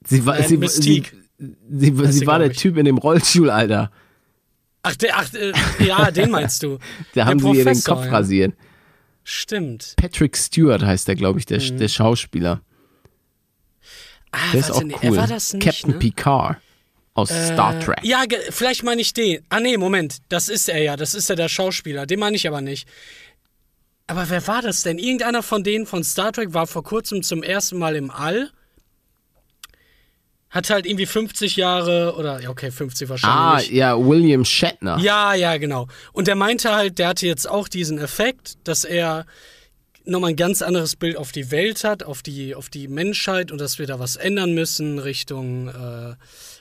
[0.05, 1.05] Sie war, sie, sie,
[1.39, 2.59] sie, sie, war der ich.
[2.59, 3.91] Typ in dem Rollstuhl, Alter.
[4.83, 5.53] Ach, der, ach äh,
[5.85, 6.79] ja, den meinst du.
[7.15, 8.13] Da Der haben sie ihr den Professor, Kopf ja.
[8.13, 8.55] rasiert.
[9.29, 9.95] Stimmt.
[9.97, 11.79] Patrick Stewart heißt der, glaube ich, der, Mhm.
[11.79, 12.61] der Schauspieler.
[14.31, 15.01] Ah, Der ist auch nee, cool.
[15.03, 15.99] Er war das nicht, Captain ne?
[15.99, 16.59] Picard
[17.15, 17.99] aus Star Trek.
[18.03, 19.45] Ja, vielleicht meine ich den.
[19.49, 20.19] Ah, nee, Moment.
[20.29, 20.97] Das ist er ja.
[20.97, 22.07] Das ist ja der Schauspieler.
[22.07, 22.87] Den meine ich aber nicht.
[24.07, 24.99] Aber wer war das denn?
[24.99, 28.51] Irgendeiner von denen von Star Trek war vor kurzem zum ersten Mal im All.
[30.51, 33.71] Hat halt irgendwie 50 Jahre oder, ja, okay, 50 Ah, wahrscheinlich.
[33.71, 34.99] ja, William Shatner.
[34.99, 35.89] Ja, ja, genau.
[36.13, 39.27] Und der meinte halt, der hatte jetzt auch diesen Effekt, dass er
[40.05, 43.61] nochmal ein ganz anderes Bild auf die Welt hat, auf die, auf die Menschheit und
[43.61, 46.15] dass wir da was ändern müssen Richtung äh,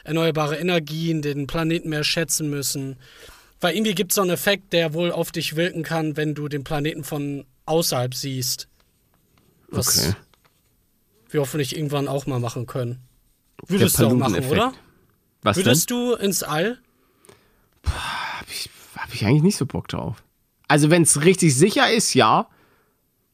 [0.04, 2.98] erneuerbare Energien, den Planeten mehr schätzen müssen.
[3.62, 6.48] Weil irgendwie gibt es so einen Effekt, der wohl auf dich wirken kann, wenn du
[6.48, 8.68] den Planeten von außerhalb siehst.
[9.68, 10.16] Was Okay.
[11.30, 13.00] wir hoffentlich irgendwann auch mal machen können.
[13.68, 14.74] Würdest du auch machen, oder?
[15.42, 16.80] Was Würdest du ins All?
[17.84, 17.94] denn?
[17.94, 20.24] Hab ich, hab ich eigentlich nicht so Bock drauf.
[20.68, 22.48] Also, wenn es richtig sicher ist, ja.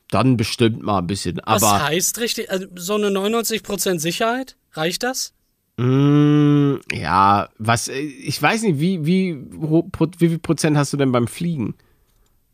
[0.09, 1.39] Dann bestimmt mal ein bisschen.
[1.45, 2.51] Was Aber heißt richtig?
[2.51, 4.57] Also so eine 99% Sicherheit?
[4.73, 5.33] Reicht das?
[5.77, 11.27] Mm, ja, was, ich weiß nicht, wie, wie, wie viel Prozent hast du denn beim
[11.27, 11.75] Fliegen?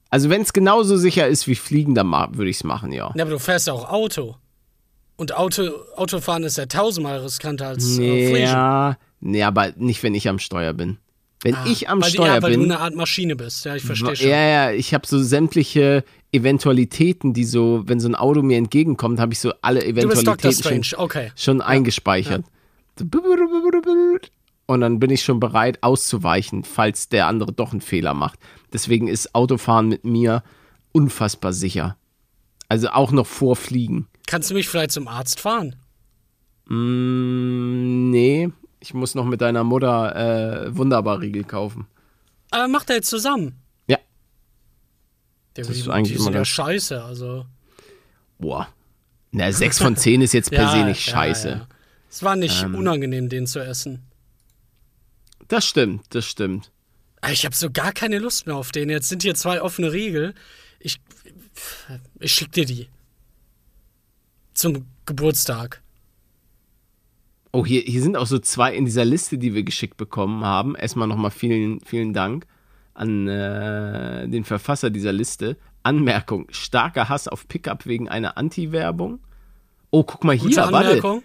[0.10, 3.12] Also, wenn es genauso sicher ist wie Fliegen, dann würde ich es machen, ja.
[3.16, 4.36] Ja, aber du fährst ja auch Auto.
[5.18, 5.64] Und Auto,
[5.96, 8.42] Autofahren ist ja tausendmal riskanter als äh, Nee, Fliegen.
[8.44, 10.98] ja, nee, aber nicht, wenn ich am Steuer bin.
[11.42, 12.62] Wenn ich am weil, Steuer ja, weil bin.
[12.62, 13.66] du eine Art Maschine bist.
[13.66, 14.30] Ja, ich verstehe schon.
[14.30, 19.20] Ja, ja, ich habe so sämtliche Eventualitäten, die so, wenn so ein Auto mir entgegenkommt,
[19.20, 19.84] habe ich so alle.
[19.86, 21.00] Eventualitäten schon.
[21.00, 21.32] Okay.
[21.36, 22.44] schon eingespeichert.
[22.98, 23.06] So
[24.66, 28.40] Und dann bin ich schon bereit auszuweichen, falls der andere doch einen Fehler macht.
[28.74, 30.44] Deswegen ist Autofahren mit mir
[30.92, 31.98] unfassbar sicher.
[32.68, 34.08] Also auch noch vor Fliegen.
[34.28, 35.76] Kannst du mich vielleicht zum Arzt fahren?
[36.66, 41.88] Mm, nee, ich muss noch mit deiner Mutter äh, Wunderbar-Riegel kaufen.
[42.52, 43.56] Aber macht er jetzt zusammen.
[43.88, 43.98] Ja.
[45.56, 47.46] Der, Das ist eigentlich immer ja ganz- scheiße, also.
[48.38, 48.68] Boah.
[49.32, 51.50] Na, 6 von 10 ist jetzt per se nicht ja, scheiße.
[51.50, 51.68] Ja.
[52.10, 52.76] Es war nicht Ähm.
[52.76, 54.04] unangenehm, den zu essen.
[55.48, 56.72] Das stimmt, das stimmt.
[57.32, 58.90] Ich habe so gar keine Lust mehr auf den.
[58.90, 60.34] Jetzt sind hier zwei offene Riegel.
[60.80, 61.00] Ich,
[62.20, 62.88] ich schick dir die.
[64.58, 65.84] Zum Geburtstag.
[67.52, 70.76] Oh, hier, hier sind auch so zwei in dieser Liste, die wir geschickt bekommen haben.
[70.76, 72.48] Erstmal nochmal vielen, vielen Dank
[72.96, 75.58] an äh, den Verfasser dieser Liste.
[75.84, 79.20] Anmerkung: starker Hass auf Pickup wegen einer Anti-Werbung.
[79.92, 80.90] Oh, guck mal hier, warte.
[80.90, 81.22] Anmerkung.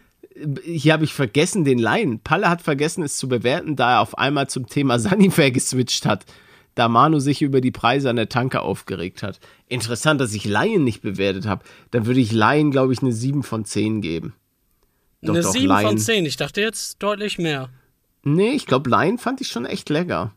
[0.63, 2.21] Hier habe ich vergessen, den Laien.
[2.21, 6.27] Palle hat vergessen, es zu bewerten, da er auf einmal zum Thema Sunnyfair geswitcht hat.
[6.75, 9.41] Da Manu sich über die Preise an der Tanke aufgeregt hat.
[9.69, 11.65] Interessant, dass ich Laien nicht bewertet habe.
[11.91, 14.35] Dann würde ich Laien, glaube ich, eine 7 von 10 geben.
[15.21, 15.87] Doch, Eine doch, 7 Laien.
[15.89, 16.27] von 10.
[16.27, 17.69] Ich dachte jetzt deutlich mehr.
[18.25, 20.33] Nee, ich glaube, Laien fand ich schon echt lecker.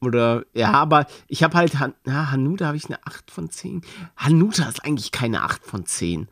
[0.00, 3.82] Oder, ja, aber ich habe halt, Han ja, Hanuta habe ich eine 8 von 10.
[4.16, 6.28] Hanuta ist eigentlich keine 8 von 10.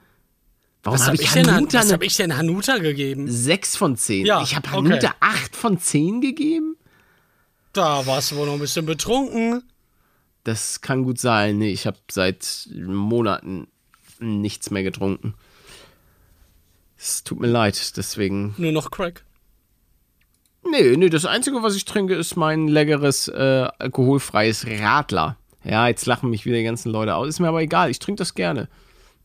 [0.82, 3.26] Warum Was habe habe ich ich, denn, Hanuta was eine hab ich denn Hanuta gegeben?
[3.28, 4.24] 6 von 10?
[4.26, 4.76] Ja, ich habe okay.
[4.76, 6.76] Hanuta 8 von 10 gegeben?
[7.76, 9.62] Da warst du wohl noch ein bisschen betrunken.
[10.44, 11.58] Das kann gut sein.
[11.58, 13.68] Nee, ich habe seit Monaten
[14.18, 15.34] nichts mehr getrunken.
[16.96, 18.54] Es tut mir leid, deswegen.
[18.56, 19.24] Nur noch Crack.
[20.70, 25.36] Nee, nee, das Einzige, was ich trinke, ist mein leckeres, äh, alkoholfreies Radler.
[25.62, 27.28] Ja, jetzt lachen mich wieder die ganzen Leute aus.
[27.28, 28.68] Ist mir aber egal, ich trinke das gerne.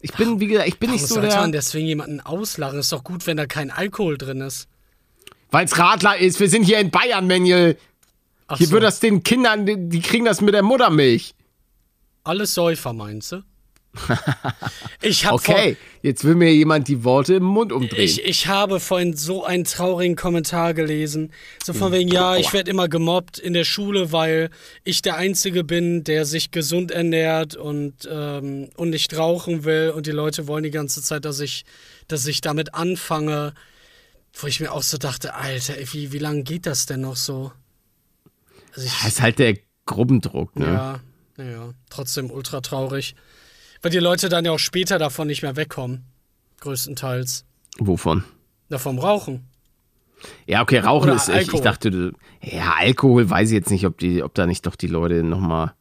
[0.02, 1.62] Ich bin, wie gesagt, ich bin nicht Warum so sollte man der.
[1.62, 2.80] deswegen jemanden auslachen?
[2.80, 4.68] Ist doch gut, wenn da kein Alkohol drin ist.
[5.52, 7.78] Weil es Radler ist, wir sind hier in Bayern, Manuel.
[8.52, 11.34] Ach Hier so, wird das den Kindern, die, kriegen das mit der Muttermilch.
[12.26, 13.44] alles Säufer, meinst du?
[15.02, 18.04] Ich habe Okay, jetzt will mir jemand die Worte im Mund umdrehen.
[18.04, 21.32] Ich, ich habe vorhin so einen traurigen Kommentar gelesen.
[21.64, 24.50] So von wegen, ja, ich werde immer gemobbt in der Schule, weil
[24.84, 29.92] ich der Einzige bin, der sich gesund ernährt und, ähm, und nicht rauchen will.
[29.96, 31.64] Und die Leute wollen die ganze Zeit, dass ich,
[32.08, 33.54] dass ich damit anfange.
[34.34, 37.52] Wo ich mir auch so dachte, Alter, wie, wie lange geht das denn noch so?
[38.74, 41.00] Also ich, das ist halt der Gruppendruck, ne?
[41.38, 43.16] ja, ja, trotzdem ultra traurig.
[43.82, 46.06] Weil die Leute dann ja auch später davon nicht mehr wegkommen.
[46.60, 47.46] Größtenteils.
[47.80, 48.24] Wovon?
[48.70, 49.48] Na, vom Rauchen.
[50.46, 51.54] Ja, okay, Rauchen Oder ist echt.
[51.54, 54.88] Ich dachte, ja, Alkohol weiß ich jetzt nicht, ob, die, ob da nicht doch die
[54.88, 55.74] Leute nochmal.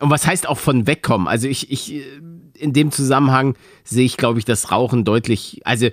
[0.00, 1.28] Und was heißt auch von wegkommen?
[1.28, 2.02] Also ich, ich, äh,
[2.54, 5.60] in dem Zusammenhang sehe ich, glaube ich, das Rauchen deutlich.
[5.64, 5.88] Also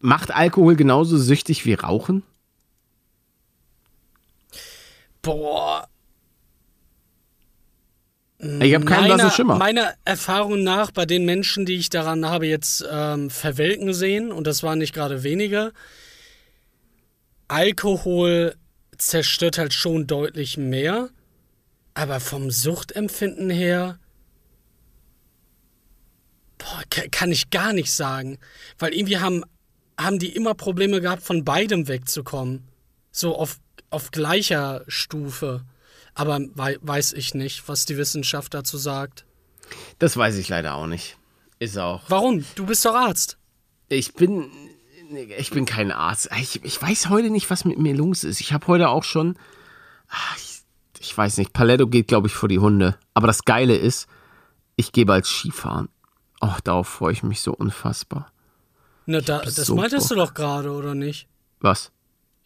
[0.00, 2.22] macht Alkohol genauso süchtig wie Rauchen?
[5.24, 5.88] Boah.
[8.38, 9.56] Ich habe keinen blassen Schimmer.
[9.56, 14.46] meiner Erfahrung nach, bei den Menschen, die ich daran habe jetzt ähm, verwelken sehen, und
[14.46, 15.72] das waren nicht gerade wenige,
[17.48, 18.54] Alkohol
[18.98, 21.08] zerstört halt schon deutlich mehr,
[21.94, 23.98] aber vom Suchtempfinden her,
[26.58, 28.38] boah, ka- kann ich gar nicht sagen,
[28.78, 29.42] weil irgendwie haben,
[29.98, 32.68] haben die immer Probleme gehabt, von beidem wegzukommen,
[33.10, 33.58] so auf,
[33.94, 35.64] auf gleicher Stufe.
[36.14, 39.24] Aber wei weiß ich nicht, was die Wissenschaft dazu sagt.
[39.98, 41.16] Das weiß ich leider auch nicht.
[41.58, 42.02] Ist auch.
[42.08, 42.44] Warum?
[42.54, 43.38] Du bist doch Arzt.
[43.88, 44.50] Ich bin.
[45.38, 46.28] Ich bin kein Arzt.
[46.40, 48.40] Ich, ich weiß heute nicht, was mit mir los ist.
[48.40, 49.36] Ich habe heute auch schon.
[50.08, 50.62] ah, Ich,
[51.00, 51.52] ich weiß nicht.
[51.52, 52.96] Paletto geht, glaube ich, vor die Hunde.
[53.14, 54.06] Aber das Geile ist,
[54.76, 55.88] ich gehe bald Skifahren.
[56.40, 58.32] Oh, darauf freue ich mich so unfassbar.
[59.06, 61.28] Na, da, das so meintest du doch gerade, oder nicht?
[61.60, 61.92] Was?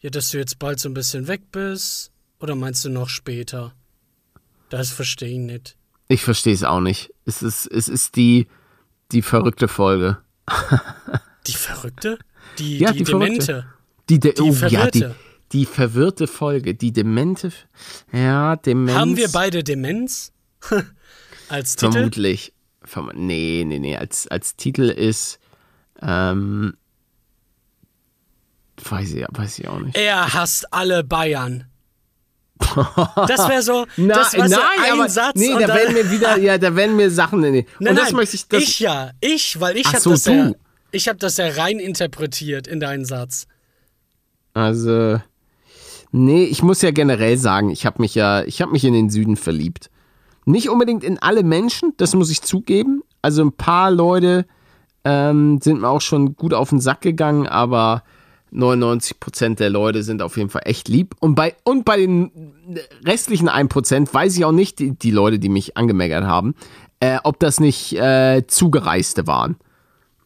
[0.01, 2.11] Ja, dass du jetzt bald so ein bisschen weg bist.
[2.39, 3.73] Oder meinst du noch später?
[4.69, 5.75] Das verstehe ich nicht.
[6.07, 7.13] Ich verstehe es auch nicht.
[7.25, 8.47] Es ist, es ist die,
[9.11, 10.17] die verrückte Folge.
[11.47, 12.19] Die Verrückte?
[12.59, 13.45] Die, Ja, die, die Verrückte.
[13.45, 13.73] Demente.
[14.09, 15.15] Die, de Die oh, ja, die, Verwirrte.
[15.53, 16.75] die verwirrte Folge.
[16.75, 17.51] Die demente.
[18.11, 18.97] Ja, Demenz.
[18.97, 20.31] Haben wir beide Demenz?
[21.49, 21.93] Als Titel?
[21.93, 22.53] Vermutlich.
[22.83, 23.95] Verm nee, nee, nee.
[23.95, 25.39] Als, als Titel ist.
[26.01, 26.75] Ähm,
[28.83, 29.97] weiß, ich, weiß ich auch nicht.
[29.97, 31.65] Er hasst alle Bayern.
[33.27, 35.35] Das wäre so, Na, das war so nein, ein aber, Satz.
[35.35, 37.39] Nee, da werden mir wieder, ja, da werden mir Sachen.
[37.39, 37.65] Nee.
[37.79, 38.47] Nein, Und das nein, möchte ich.
[38.47, 40.55] Das, ich ja, ich, weil ich habe so, das ja, du.
[40.91, 43.47] ich habe das ja rein interpretiert in deinen Satz.
[44.53, 45.21] Also,
[46.11, 49.09] nee, ich muss ja generell sagen, ich habe mich ja, ich habe mich in den
[49.09, 49.89] Süden verliebt.
[50.45, 53.03] Nicht unbedingt in alle Menschen, das muss ich zugeben.
[53.21, 54.45] Also ein paar Leute
[55.03, 58.03] ähm, sind mir auch schon gut auf den Sack gegangen, aber
[58.53, 61.15] 99% der Leute sind auf jeden Fall echt lieb.
[61.19, 62.31] Und bei, und bei den
[63.05, 66.55] restlichen 1% weiß ich auch nicht, die, die Leute, die mich angemeckert haben,
[66.99, 69.57] äh, ob das nicht äh, Zugereiste waren.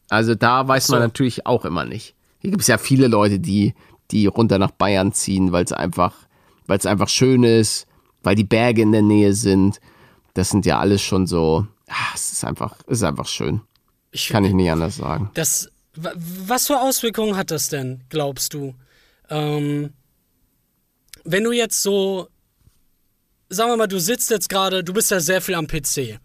[0.10, 1.04] Also da weiß man so.
[1.04, 2.16] natürlich auch immer nicht.
[2.40, 3.74] Hier gibt es ja viele Leute, die,
[4.12, 6.14] die runter nach Bayern ziehen, weil es einfach,
[6.68, 7.88] weil es einfach schön ist,
[8.22, 9.80] weil die Berge in der Nähe sind.
[10.34, 11.68] Das sind ja alles schon so.
[11.90, 13.62] Ah, es ist einfach, es ist einfach schön.
[14.12, 15.32] Ich, Kann ich nicht anders sagen.
[15.34, 18.76] Das, was für Auswirkungen hat das denn, glaubst du?
[19.30, 19.94] Ähm,
[21.24, 22.28] wenn du jetzt so,
[23.50, 26.20] sagen wir mal, du sitzt jetzt gerade, du bist ja sehr viel am PC.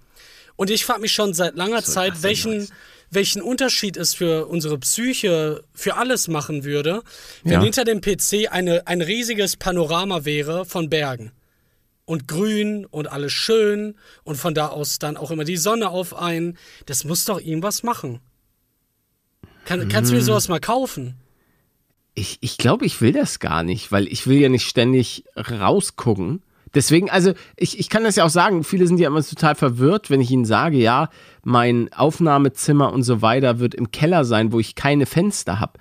[0.57, 2.69] Und ich frage mich schon seit langer Zeit, das denn welchen,
[3.11, 7.03] welchen Unterschied es für unsere Psyche, für alles machen würde,
[7.45, 7.63] wenn Ja.
[7.63, 11.33] hinter dem PC eine, ein riesiges Panorama wäre von Bergen.
[12.07, 16.17] Und grün und alles schön und von da aus dann auch immer die Sonne auf
[16.17, 16.57] einen.
[16.87, 18.21] Das muss doch irgendwas machen.
[19.69, 21.15] Kann, Kannst du mir sowas mal kaufen?
[22.15, 26.43] Ich, ich glaube, ich will das gar nicht, weil ich will ja nicht ständig rausgucken.
[26.75, 30.09] Deswegen, also ich, ich kann das ja auch sagen, viele sind ja immer total verwirrt,
[30.09, 31.11] wenn ich ihnen sage, ja,
[31.45, 35.75] mein Aufnahmezimmer und so weiter wird im Keller sein, wo ich keine Fenster habe.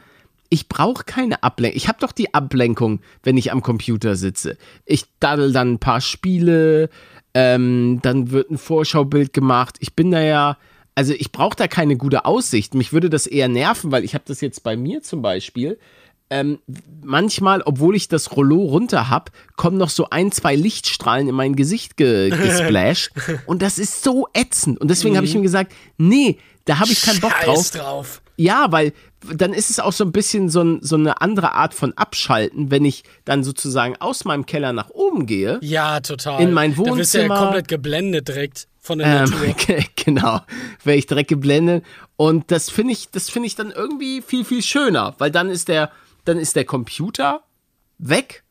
[0.50, 1.78] Ich brauche keine Ablenkung.
[1.78, 4.58] Ich habe doch die Ablenkung, wenn ich am Computer sitze.
[4.86, 6.90] Ich daddel dann ein paar Spiele,
[7.34, 9.78] ähm, dann wird ein Vorschaubild gemacht.
[9.80, 10.58] Ich bin da ja,
[10.98, 12.74] also ich brauche da keine gute Aussicht.
[12.74, 15.78] Mich würde das eher nerven, weil ich habe das jetzt bei mir zum Beispiel
[16.30, 16.60] ähm,
[17.04, 21.56] manchmal, obwohl ich das Rollo runter hab, kommen noch so ein, zwei Lichtstrahlen in mein
[21.56, 23.12] Gesicht ge gesplasht.
[23.46, 24.82] und das ist so ätzend.
[24.82, 27.72] Und deswegen habe ich mir gesagt, nee, da habe ich keinen Bock drauf.
[27.72, 28.22] Drauf.
[28.36, 28.92] Ja, weil
[29.34, 32.72] dann ist es auch so ein bisschen so, ein, so eine andere Art von Abschalten,
[32.72, 35.60] wenn ich dann sozusagen aus meinem Keller nach oben gehe.
[35.62, 36.42] Ja, total.
[36.42, 37.38] In mein Da wirst du ja Wohnzimmer.
[37.40, 39.54] komplett geblendet direkt von der Ähm, Natur.
[39.96, 40.42] genau,
[40.84, 41.86] wäre ich direkt geblendet.
[42.16, 45.68] Und das finde ich, das finde ich dann irgendwie viel, viel schöner, weil dann ist
[45.68, 45.92] der,
[46.26, 47.44] dann ist der Computer
[48.00, 48.44] weg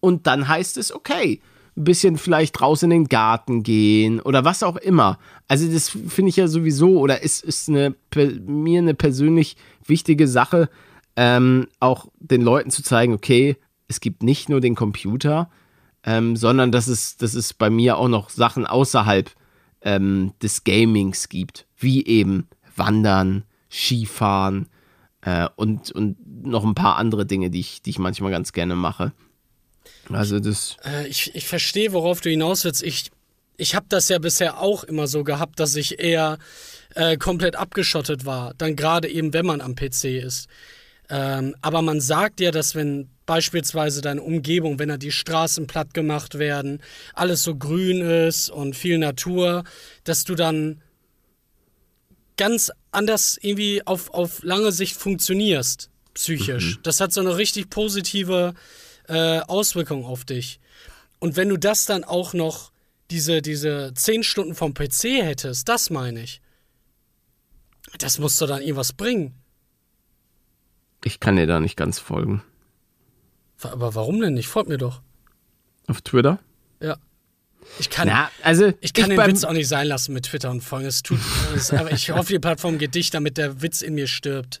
[0.00, 1.40] und dann heißt es, okay,
[1.76, 5.18] ein bisschen vielleicht raus in den Garten gehen oder was auch immer.
[5.48, 7.94] Also das finde ich ja sowieso oder ist, ist eine,
[8.46, 10.68] mir eine persönlich wichtige Sache,
[11.16, 13.56] ähm, auch den Leuten zu zeigen, okay,
[13.88, 15.50] es gibt nicht nur den Computer,
[16.04, 19.30] ähm, sondern dass es, dass es bei mir auch noch Sachen außerhalb
[19.84, 24.68] ähm, des Gamings gibt, wie eben Wandern, Skifahren
[25.20, 28.74] äh, und, und noch ein paar andere Dinge, die ich, die ich manchmal ganz gerne
[28.74, 29.12] mache.
[30.10, 30.76] Also das.
[30.84, 32.82] Äh, ich, ich verstehe, worauf du hinaus willst.
[32.82, 33.10] Ich,
[33.56, 36.38] ich habe das ja bisher auch immer so gehabt, dass ich eher
[36.94, 38.54] äh, komplett abgeschottet war.
[38.54, 40.48] Dann gerade eben, wenn man am PC ist.
[41.10, 45.94] Ähm, aber man sagt ja, dass wenn beispielsweise deine Umgebung, wenn da die Straßen platt
[45.94, 46.82] gemacht werden,
[47.14, 49.64] alles so grün ist und viel Natur,
[50.04, 50.82] dass du dann
[52.36, 56.76] ganz anders irgendwie auf, auf lange Sicht funktionierst, psychisch.
[56.76, 56.82] Mhm.
[56.82, 58.54] Das hat so eine richtig positive
[59.08, 60.60] äh, Auswirkung auf dich.
[61.18, 62.72] Und wenn du das dann auch noch
[63.10, 66.40] diese, diese zehn Stunden vom PC hättest, das meine ich.
[67.98, 69.34] Das musst du dann irgendwas bringen.
[71.04, 72.42] Ich kann dir da nicht ganz folgen.
[73.62, 74.48] Aber warum denn nicht?
[74.48, 75.00] Folgt mir doch.
[75.86, 76.38] Auf Twitter?
[76.80, 76.96] Ja.
[77.78, 80.50] Ich kann, Na, also ich kann ich den Witz auch nicht sein lassen mit Twitter
[80.50, 80.86] und folgen.
[80.86, 81.18] Es tut,
[81.54, 84.60] es, aber ich hoffe, die Plattform geht dicht, damit der Witz in mir stirbt.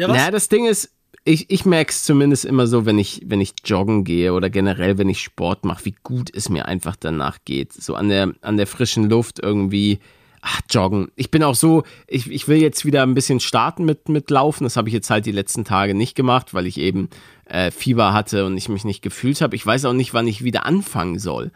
[0.00, 0.16] Ja, was?
[0.16, 0.90] Naja, das Ding ist,
[1.24, 4.96] ich, ich merke es zumindest immer so, wenn ich, wenn ich joggen gehe oder generell,
[4.96, 7.74] wenn ich Sport mache, wie gut es mir einfach danach geht.
[7.74, 9.98] So an der, an der frischen Luft irgendwie.
[10.40, 11.08] Ach, joggen.
[11.16, 14.64] Ich bin auch so, ich, ich will jetzt wieder ein bisschen starten mit, mit Laufen.
[14.64, 17.10] Das habe ich jetzt halt die letzten Tage nicht gemacht, weil ich eben
[17.44, 19.54] äh, Fieber hatte und ich mich nicht gefühlt habe.
[19.54, 21.50] Ich weiß auch nicht, wann ich wieder anfangen soll.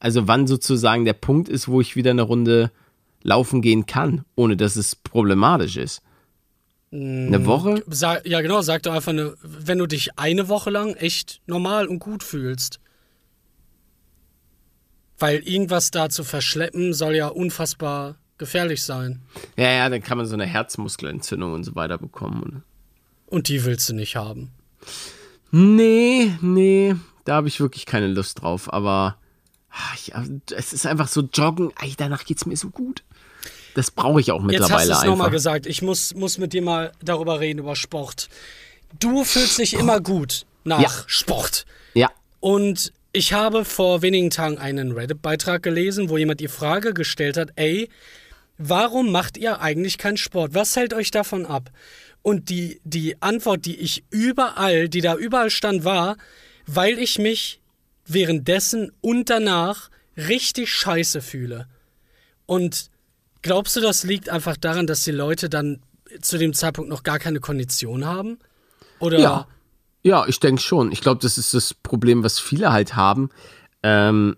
[0.00, 2.70] Also wann sozusagen der Punkt ist, wo ich wieder eine Runde
[3.22, 6.02] laufen gehen kann, ohne dass es problematisch ist.
[6.92, 7.82] Eine mm, Woche?
[7.88, 11.86] Sag, ja, genau, sag doch einfach, eine, wenn du dich eine Woche lang echt normal
[11.86, 12.80] und gut fühlst.
[15.18, 19.22] Weil irgendwas da zu verschleppen soll ja unfassbar gefährlich sein.
[19.56, 22.62] Ja, ja, dann kann man so eine Herzmuskelentzündung und so weiter bekommen.
[23.26, 24.50] Und die willst du nicht haben.
[25.50, 28.72] Nee, nee, da habe ich wirklich keine Lust drauf.
[28.72, 29.16] Aber
[29.70, 30.24] ach, ja,
[30.54, 33.02] es ist einfach so joggen, ey, danach geht es mir so gut.
[33.74, 35.66] Das brauche ich auch mittlerweile Jetzt hast du es nochmal gesagt.
[35.66, 38.28] Ich muss, muss mit dir mal darüber reden, über Sport.
[38.98, 40.90] Du fühlst dich immer gut nach ja.
[41.06, 41.64] Sport.
[41.94, 42.10] Ja.
[42.40, 47.50] Und ich habe vor wenigen Tagen einen Reddit-Beitrag gelesen, wo jemand die Frage gestellt hat,
[47.56, 47.88] ey,
[48.58, 50.54] warum macht ihr eigentlich keinen Sport?
[50.54, 51.70] Was hält euch davon ab?
[52.22, 56.16] Und die, die Antwort, die ich überall, die da überall stand, war,
[56.66, 57.60] weil ich mich
[58.06, 61.66] währenddessen und danach richtig scheiße fühle.
[62.46, 62.90] Und
[63.42, 65.80] Glaubst du, das liegt einfach daran, dass die Leute dann
[66.20, 68.38] zu dem Zeitpunkt noch gar keine Kondition haben?
[69.00, 69.18] Oder?
[69.18, 69.46] Ja,
[70.02, 70.92] ja ich denke schon.
[70.92, 73.30] Ich glaube, das ist das Problem, was viele halt haben,
[73.82, 74.36] ähm,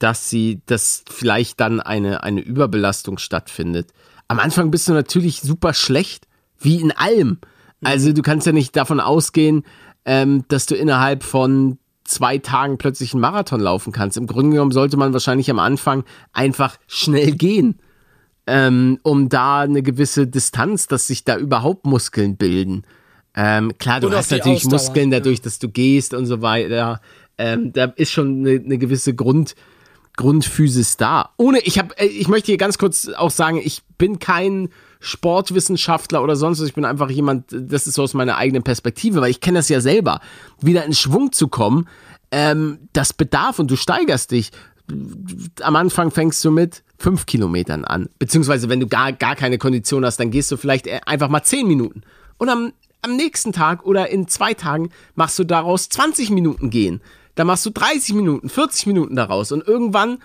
[0.00, 3.92] dass sie, dass vielleicht dann eine, eine Überbelastung stattfindet.
[4.26, 6.26] Am Anfang bist du natürlich super schlecht,
[6.58, 7.38] wie in allem.
[7.84, 8.14] Also mhm.
[8.14, 9.64] du kannst ja nicht davon ausgehen,
[10.04, 14.16] ähm, dass du innerhalb von zwei Tagen plötzlich einen Marathon laufen kannst.
[14.16, 17.80] Im Grunde genommen sollte man wahrscheinlich am Anfang einfach schnell gehen
[18.50, 22.82] ähm, um da eine gewisse Distanz, dass sich da überhaupt Muskeln bilden.
[23.36, 25.44] Ähm, klar, du und hast natürlich Ausdauer, Muskeln dadurch, ja.
[25.44, 27.00] dass du gehst und so weiter.
[27.38, 29.54] Ähm, da ist schon eine, eine gewisse Grund,
[30.16, 31.30] Grundphysis da.
[31.36, 36.20] Ohne, ich habe, äh, ich möchte hier ganz kurz auch sagen, ich bin kein Sportwissenschaftler
[36.20, 36.66] oder sonst was.
[36.66, 39.68] Ich bin einfach jemand, das ist so aus meiner eigenen Perspektive, weil ich kenne das
[39.68, 40.20] ja selber.
[40.60, 41.86] Wieder in Schwung zu kommen,
[42.32, 44.50] ähm, das bedarf und du steigerst dich.
[45.62, 48.08] Am Anfang fängst du mit fünf Kilometern an.
[48.18, 51.42] Beziehungsweise, wenn du gar, gar keine Kondition hast, dann gehst du vielleicht e- einfach mal
[51.42, 52.02] zehn Minuten.
[52.38, 52.72] Und am,
[53.02, 57.00] am nächsten Tag oder in zwei Tagen machst du daraus 20 Minuten gehen.
[57.34, 59.52] Dann machst du 30 Minuten, 40 Minuten daraus.
[59.52, 60.18] Und irgendwann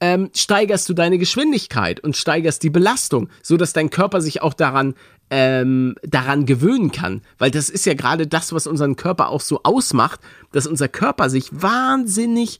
[0.00, 4.94] ähm, steigerst du deine Geschwindigkeit und steigerst die Belastung, sodass dein Körper sich auch daran,
[5.30, 7.22] ähm, daran gewöhnen kann.
[7.38, 10.20] Weil das ist ja gerade das, was unseren Körper auch so ausmacht,
[10.50, 12.58] dass unser Körper sich wahnsinnig,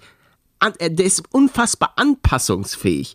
[0.79, 3.15] der ist unfassbar anpassungsfähig.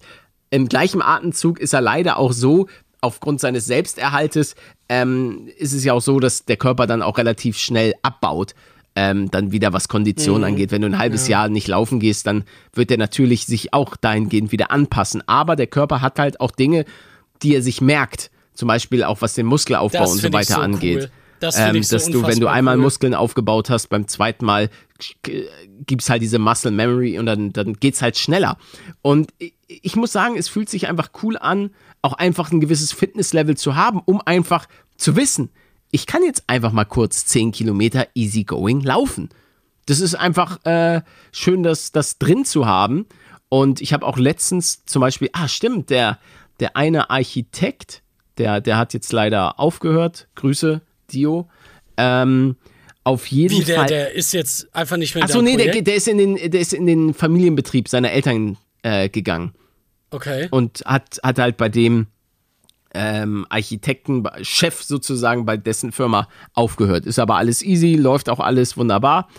[0.49, 2.67] Im gleichen Atemzug ist er leider auch so,
[3.01, 4.55] aufgrund seines Selbsterhaltes,
[4.89, 8.53] ähm, ist es ja auch so, dass der Körper dann auch relativ schnell abbaut.
[8.99, 10.71] ähm, dann wieder was Kondition angeht.
[10.71, 14.51] Wenn du ein halbes Jahr nicht laufen gehst, dann wird der natürlich sich auch dahingehend
[14.51, 15.21] wieder anpassen.
[15.27, 16.83] Aber der Körper hat halt auch Dinge,
[17.43, 18.31] die er sich merkt.
[18.55, 21.03] Zum Beispiel auch was den Muskelaufbau Das und so weiter so angeht.
[21.03, 21.09] cool.
[21.39, 22.83] Das ähm, ich so dass du, wenn du einmal cool.
[22.83, 24.69] Muskeln aufgebaut hast, beim zweiten Mal
[25.85, 28.57] gibt es halt diese Muscle Memory und dann, dann geht es halt schneller.
[29.01, 31.71] Und ich, ich muss sagen, es fühlt sich einfach cool an,
[32.01, 34.67] auch einfach ein gewisses Fitnesslevel zu haben, um einfach
[34.97, 35.49] zu wissen,
[35.91, 39.29] ich kann jetzt einfach mal kurz 10 Kilometer easy going laufen.
[39.85, 43.05] Das ist einfach äh, schön, das, das drin zu haben.
[43.49, 46.19] Und ich habe auch letztens zum Beispiel, ah, stimmt, der,
[46.59, 48.01] der eine Architekt,
[48.37, 50.27] der, der hat jetzt leider aufgehört.
[50.35, 51.49] Grüße, Dio.
[51.97, 52.55] Ähm,
[53.03, 53.87] auf jeden Wie, der, Fall.
[53.87, 56.59] der ist jetzt einfach nicht mehr in Achso, nee, der, der, ist in den, der
[56.59, 59.53] ist in den Familienbetrieb seiner Eltern äh, gegangen
[60.11, 60.47] Okay.
[60.51, 62.07] und hat, hat halt bei dem
[62.93, 67.05] ähm, Architekten, Chef sozusagen bei dessen Firma aufgehört.
[67.05, 69.29] Ist aber alles easy, läuft auch alles wunderbar.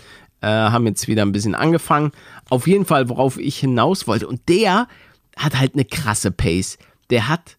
[0.41, 2.11] Äh, haben jetzt wieder ein bisschen angefangen.
[2.49, 4.27] Auf jeden Fall, worauf ich hinaus wollte.
[4.27, 4.87] Und der
[5.35, 6.77] hat halt eine krasse Pace.
[7.09, 7.57] Der hat,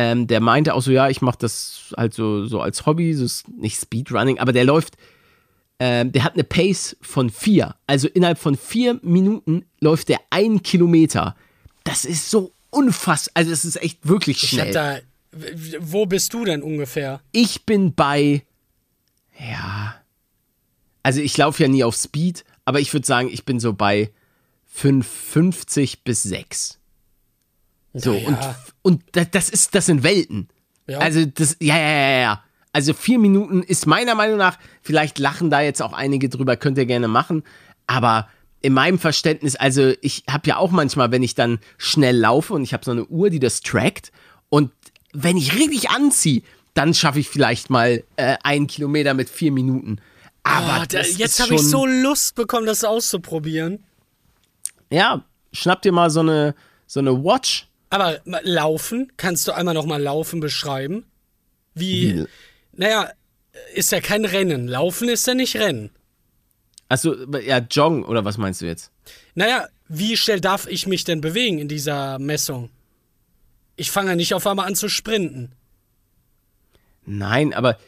[0.00, 3.24] ähm, der meinte auch so, ja, ich mache das halt so, so als Hobby, so
[3.24, 4.96] ist nicht Speedrunning, aber der läuft,
[5.80, 7.74] ähm, der hat eine Pace von vier.
[7.88, 11.34] Also innerhalb von vier Minuten läuft der ein Kilometer.
[11.82, 13.32] Das ist so unfassbar.
[13.34, 14.66] Also das ist echt wirklich Ich schnell.
[14.66, 14.98] hab da.
[15.80, 17.20] Wo bist du denn ungefähr?
[17.32, 18.44] Ich bin bei,
[19.50, 19.96] ja,
[21.02, 24.12] also ich laufe ja nie auf Speed, aber ich würde sagen, ich bin so bei
[24.76, 26.77] 5,50 bis 6.
[27.98, 28.38] So, Ja, und,
[28.82, 30.48] und da- das ist, das sind Welten.
[30.86, 30.98] Ja.
[30.98, 32.44] Also das, ja, ja, ja, ja.
[32.72, 36.78] Also vier Minuten ist meiner Meinung nach, vielleicht lachen da jetzt auch einige drüber, könnt
[36.78, 37.42] ihr gerne machen,
[37.86, 38.28] aber
[38.60, 42.62] in meinem Verständnis, also ich habe ja auch manchmal, wenn ich dann schnell laufe und
[42.62, 44.12] ich habe so eine Uhr, die das trackt
[44.48, 44.70] und
[45.12, 46.42] wenn ich richtig anziehe,
[46.74, 50.00] dann schaffe ich vielleicht mal äh, einen Kilometer mit vier Minuten.
[50.42, 53.84] Aber Oh, da, jetzt habe ich so Lust bekommen, das auszuprobieren.
[54.90, 56.54] Ja, schnapp dir mal so eine,
[56.86, 57.67] so eine Watch.
[57.90, 61.04] Aber laufen, kannst du einmal nochmal laufen beschreiben?
[61.74, 62.24] Wie,
[62.72, 63.10] naja,
[63.74, 64.68] ist ja kein Rennen.
[64.68, 65.90] Laufen ist ja nicht Rennen.
[66.88, 68.90] Also, ja, Joggen oder was meinst du jetzt?
[69.34, 72.70] Naja, wie schnell darf ich mich denn bewegen in dieser Messung?
[73.76, 75.52] Ich fange ja nicht auf einmal an zu sprinten.
[77.04, 77.78] Nein, aber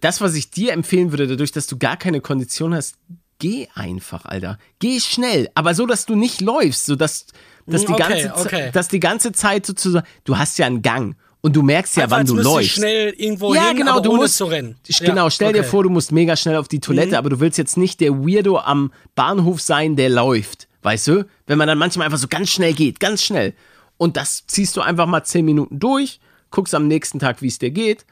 [0.00, 2.96] das, was ich dir empfehlen würde, dadurch, dass du gar keine Kondition hast,
[3.38, 4.58] geh einfach, Alter.
[4.78, 7.26] Geh schnell, aber so, dass du nicht läufst, so dass,
[7.66, 8.70] dass, Mm, die, okay, ganze, Ze- okay.
[8.72, 12.18] dass die ganze Zeit sozusagen, du hast ja einen Gang und du merkst ja, Einfach,
[12.18, 12.70] wann du läufst.
[12.70, 14.76] schnell irgendwo ja, hin, genau, du musst, zu rennen.
[15.00, 15.66] Genau, stell dir okay.
[15.66, 15.70] Mhm.
[15.70, 18.58] vor, du musst mega schnell auf die Toilette, aber du willst jetzt nicht der Weirdo
[18.58, 21.26] am Bahnhof sein, der läuft, weißt du?
[21.46, 23.54] Wenn man dann manchmal einfach so ganz schnell geht, ganz schnell.
[23.96, 26.18] Und das ziehst du einfach mal 10 Minuten durch,
[26.50, 28.04] guckst am nächsten Tag, wie es dir geht,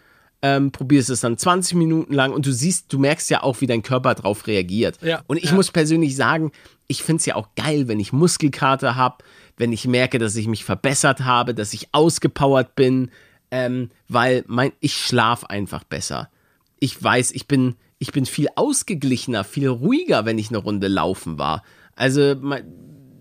[0.43, 3.67] ähm, probierst es dann 20 Minuten lang und du siehst, du merkst ja auch, wie
[3.67, 4.99] dein Körper drauf reagiert.
[5.01, 5.55] Ja, und ich ja.
[5.55, 6.51] muss persönlich sagen,
[6.89, 9.19] ich finde es ja auch geil, wenn ich Muskelkater habe,
[9.57, 13.11] wenn ich merke, dass ich mich verbessert habe, dass ich ausgepowert bin,
[13.51, 16.31] ähm, weil mein, ich schlaf einfach besser.
[16.79, 21.39] Ich weiß, ich bin, ich bin viel ausgeglichener, viel ruhiger, wenn ich eine Runde laufen
[21.39, 21.63] war.
[21.95, 22.35] Also,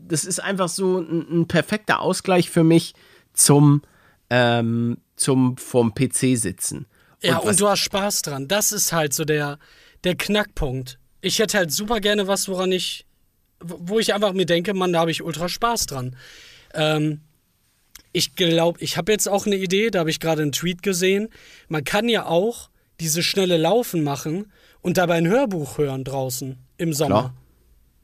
[0.07, 2.93] das ist einfach so ein, ein perfekter Ausgleich für mich
[3.33, 3.81] zum,
[4.29, 6.87] ähm, zum vorm PC sitzen.
[7.21, 8.47] Ja, was- und du hast Spaß dran.
[8.47, 9.59] Das ist halt so der,
[10.03, 10.97] der Knackpunkt.
[11.21, 13.05] Ich hätte halt super gerne was, woran ich,
[13.61, 16.15] wo ich einfach mir denke, Mann, da habe ich ultra Spaß dran.
[16.73, 17.21] Ähm,
[18.13, 21.29] ich glaube, ich habe jetzt auch eine Idee, da habe ich gerade einen Tweet gesehen.
[21.69, 24.51] Man kann ja auch diese schnelle Laufen machen
[24.81, 27.19] und dabei ein Hörbuch hören draußen im Sommer.
[27.19, 27.33] Klar.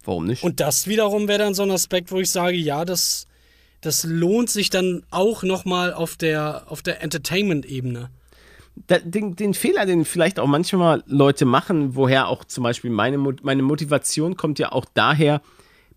[0.04, 0.44] Warum nicht?
[0.44, 3.28] Und das wiederum wäre dann so ein Aspekt, wo ich sage, ja, das,
[3.82, 8.10] das lohnt sich dann auch nochmal auf der, auf der Entertainment-Ebene.
[8.90, 13.64] Den, den Fehler, den vielleicht auch manchmal Leute machen, woher auch zum Beispiel meine, meine
[13.64, 15.42] Motivation kommt ja auch daher,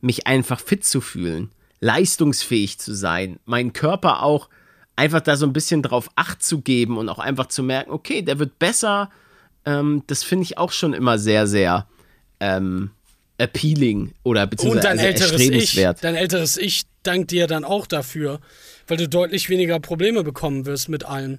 [0.00, 1.50] mich einfach fit zu fühlen,
[1.80, 4.48] leistungsfähig zu sein, meinen Körper auch
[4.96, 8.22] einfach da so ein bisschen drauf Acht zu geben und auch einfach zu merken, okay,
[8.22, 9.10] der wird besser.
[9.64, 11.86] Ähm, das finde ich auch schon immer sehr, sehr
[12.38, 12.90] ähm,
[13.38, 17.86] appealing oder beziehungsweise Und dein also älteres Ich, dein älteres Ich dankt dir dann auch
[17.86, 18.40] dafür,
[18.86, 21.38] weil du deutlich weniger Probleme bekommen wirst mit allem.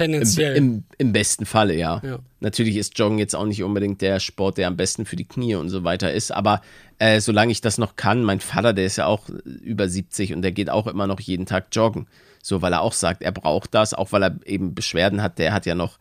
[0.00, 0.56] Tendenziell.
[0.56, 2.00] Im, Im besten Falle, ja.
[2.02, 2.20] Ja.
[2.40, 5.56] Natürlich ist Joggen jetzt auch nicht unbedingt der Sport, der am besten für die Knie
[5.56, 6.62] und so weiter ist, aber
[6.98, 10.40] äh, solange ich das noch kann, mein Vater, der ist ja auch über 70 und
[10.40, 12.06] der geht auch immer noch jeden Tag joggen.
[12.42, 15.52] So, weil er auch sagt, er braucht das, auch weil er eben Beschwerden hat, der
[15.52, 15.98] hat ja noch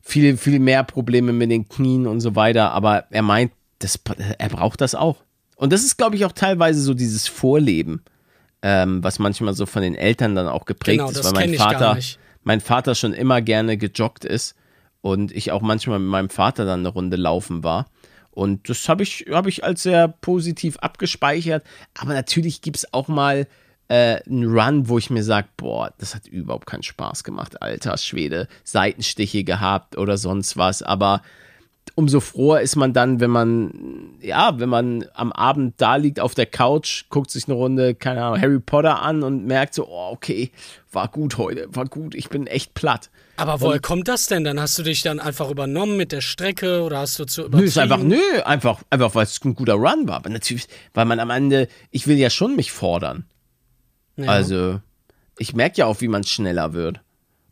[0.00, 3.50] viel, viel mehr Probleme mit den Knien und so weiter, aber er meint,
[3.80, 3.98] das,
[4.38, 5.16] er braucht das auch.
[5.56, 8.02] Und das ist, glaube ich, auch teilweise so dieses Vorleben,
[8.62, 11.52] ähm, was manchmal so von den Eltern dann auch geprägt Genau, ist, das weil mein
[11.54, 12.20] ich Vater, nicht.
[12.46, 14.54] Mein Vater schon immer gerne gejoggt ist
[15.00, 17.86] und ich auch manchmal mit meinem Vater dann eine Runde laufen war.
[18.30, 21.64] Und das habe ich, hab ich als sehr positiv abgespeichert.
[21.98, 23.48] Aber natürlich gibt es auch mal
[23.88, 27.98] äh, einen Run, wo ich mir sage, boah, das hat überhaupt keinen Spaß gemacht, alter
[27.98, 28.46] Schwede.
[28.62, 30.84] Seitenstiche gehabt oder sonst was.
[30.84, 31.22] Aber
[31.94, 36.34] umso froher ist man dann, wenn man, ja, wenn man am Abend da liegt auf
[36.34, 40.10] der Couch, guckt sich eine Runde, keine Ahnung, Harry Potter an und merkt so, oh,
[40.12, 40.50] okay,
[40.92, 43.10] war gut heute, war gut, ich bin echt platt.
[43.36, 44.44] Aber woher kommt das denn?
[44.44, 47.46] Dann hast du dich dann einfach übernommen mit der Strecke oder hast du zu Nö,
[47.48, 47.66] überziehen?
[47.66, 50.16] ist einfach, nö, einfach, einfach, weil es ein guter Run war.
[50.16, 53.26] Aber natürlich, weil man am Ende, ich will ja schon mich fordern.
[54.16, 54.28] Ja.
[54.28, 54.80] Also,
[55.38, 57.00] ich merke ja auch, wie man schneller wird.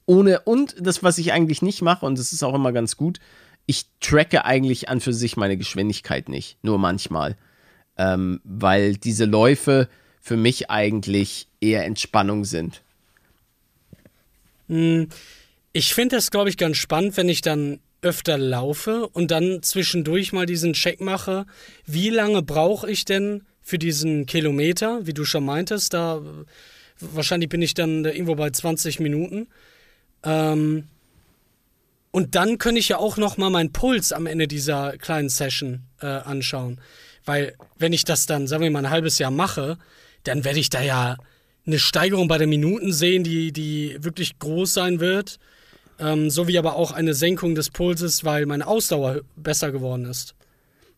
[0.06, 3.20] Ohne, und das, was ich eigentlich nicht mache, und das ist auch immer ganz gut,
[3.66, 7.36] ich tracke eigentlich an für sich meine Geschwindigkeit nicht, nur manchmal.
[7.96, 9.88] Ähm, weil diese Läufe
[10.20, 12.82] für mich eigentlich eher Entspannung sind.
[14.66, 20.32] Ich finde das, glaube ich, ganz spannend, wenn ich dann öfter laufe und dann zwischendurch
[20.32, 21.46] mal diesen Check mache,
[21.86, 26.22] wie lange brauche ich denn für diesen Kilometer, wie du schon meintest, da
[27.00, 29.48] wahrscheinlich bin ich dann irgendwo bei 20 Minuten.
[30.22, 30.84] Ähm,
[32.14, 35.82] und dann könnte ich ja auch noch mal meinen Puls am Ende dieser kleinen Session
[36.00, 36.80] äh, anschauen,
[37.24, 39.78] weil wenn ich das dann, sagen wir mal, ein halbes Jahr mache,
[40.22, 41.16] dann werde ich da ja
[41.66, 45.40] eine Steigerung bei den Minuten sehen, die, die wirklich groß sein wird.
[45.98, 50.36] Ähm, sowie aber auch eine Senkung des Pulses, weil meine Ausdauer besser geworden ist.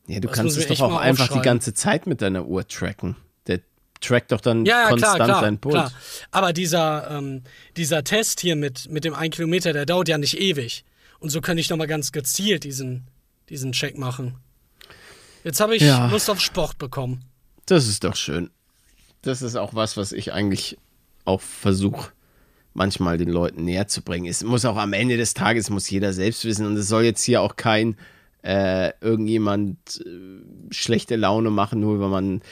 [0.09, 3.17] Ja, du Das kannst es doch auch einfach die ganze Zeit mit deiner Uhr tracken.
[3.47, 3.61] Der
[4.03, 5.73] trackt doch dann Ja, ja, konstant klar, klar, deinen Puls.
[5.73, 5.93] klar.
[6.31, 7.43] Aber dieser, ähm,
[7.79, 10.85] dieser Test hier mit, mit dem 1 Kilometer, der dauert ja nicht ewig.
[11.19, 13.07] Und so könnte ich nochmal ganz gezielt diesen,
[13.49, 14.37] diesen Check machen.
[15.45, 16.07] Jetzt habe ich Ja.
[16.11, 17.23] Lust auf Sport bekommen.
[17.67, 18.51] Das ist doch schön.
[19.23, 20.77] Das ist auch was, was ich eigentlich
[21.25, 22.12] auch versuche,
[22.75, 24.27] manchmal den Leuten näher zu bringen.
[24.27, 26.67] Es muss auch am Ende des Tages, muss jeder selbst wissen.
[26.67, 27.97] Und es soll jetzt hier auch kein
[28.43, 32.43] äh, irgendjemand äh, schlechte Laune machen, nur wenn man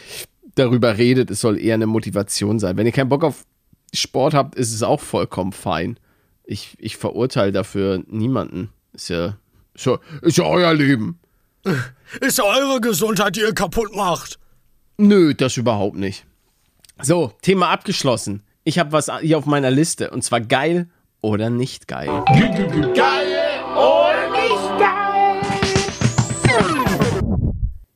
[0.56, 1.30] darüber redet.
[1.30, 2.76] Es soll eher eine Motivation sein.
[2.76, 3.44] Wenn ihr keinen Bock auf
[3.92, 5.98] Sport habt, ist es auch vollkommen fein.
[6.46, 8.70] Ich, ich verurteile dafür niemanden.
[8.92, 9.38] Ist ja,
[9.74, 11.18] ist ja, ist ja euer Leben.
[12.20, 14.38] Ist eure Gesundheit, die ihr kaputt macht.
[14.98, 16.26] Nö, das überhaupt nicht.
[17.02, 18.42] So, Thema abgeschlossen.
[18.62, 20.88] Ich habe was hier auf meiner Liste und zwar geil
[21.22, 22.22] oder nicht geil.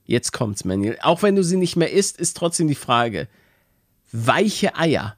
[0.04, 0.98] Jetzt kommt's, Manuel.
[1.02, 3.28] Auch wenn du sie nicht mehr isst, ist trotzdem die Frage.
[4.10, 5.16] Weiche Eier.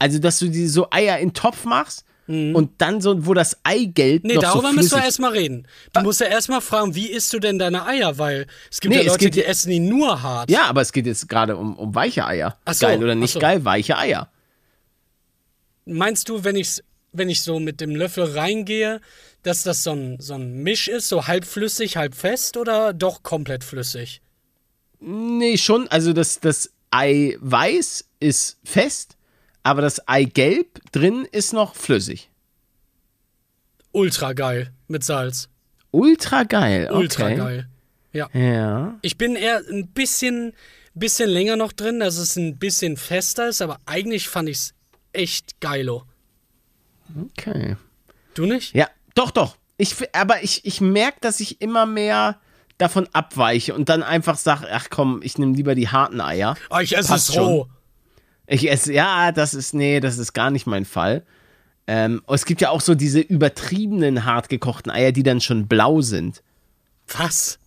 [0.00, 3.58] Also, dass du die so Eier in den Topf machst und dann so, wo das
[3.64, 4.28] Eigelb Mhm.
[4.28, 5.66] Nee, noch darüber so müssen wir erstmal reden.
[5.92, 8.16] Du musst ja erstmal fragen, wie isst du denn deine Eier?
[8.16, 10.48] Weil es gibt Nee, ja es Leute, geht- die essen die nur hart.
[10.50, 12.56] Ja, aber es geht jetzt gerade um, um weiche Eier.
[12.64, 13.38] Ach so, geil oder nicht so.
[13.40, 14.30] geil, weiche Eier.
[15.84, 16.80] Meinst du, wenn ich,
[17.12, 19.00] wenn ich so mit dem Löffel reingehe,
[19.42, 23.22] dass das so ein, so ein Misch ist, so halb flüssig, halb fest oder doch
[23.24, 24.20] komplett flüssig?
[25.00, 25.88] Nee, schon.
[25.88, 29.16] Also das, das Eiweiß ist fest,
[29.62, 32.30] aber das Eigelb drin ist noch flüssig.
[33.92, 35.48] Ultra geil mit Salz.
[35.90, 36.88] Ultra geil.
[36.90, 36.96] Okay.
[36.96, 37.68] Ultra geil.
[38.12, 38.28] Ja.
[38.32, 38.98] Ja.
[39.02, 40.54] Ich bin eher ein bisschen,
[40.94, 44.74] bisschen länger noch drin, dass es ein bisschen fester ist, aber eigentlich fand ich es
[45.12, 46.04] echt geilo.
[47.30, 47.76] Okay.
[48.34, 48.74] Du nicht?
[48.74, 49.56] Ja, doch, doch.
[49.76, 52.38] Ich, aber ich, ich merke, dass ich immer mehr
[52.78, 56.56] davon abweiche und dann einfach sage, ach komm, ich nehme lieber die harten Eier.
[56.70, 57.68] Ah, ich esse Passt es roh.
[58.52, 61.24] Ich esse, ja, das ist, nee, das ist gar nicht mein Fall.
[61.86, 66.02] Ähm, es gibt ja auch so diese übertriebenen hart gekochten Eier, die dann schon blau
[66.02, 66.42] sind.
[67.08, 67.58] Was?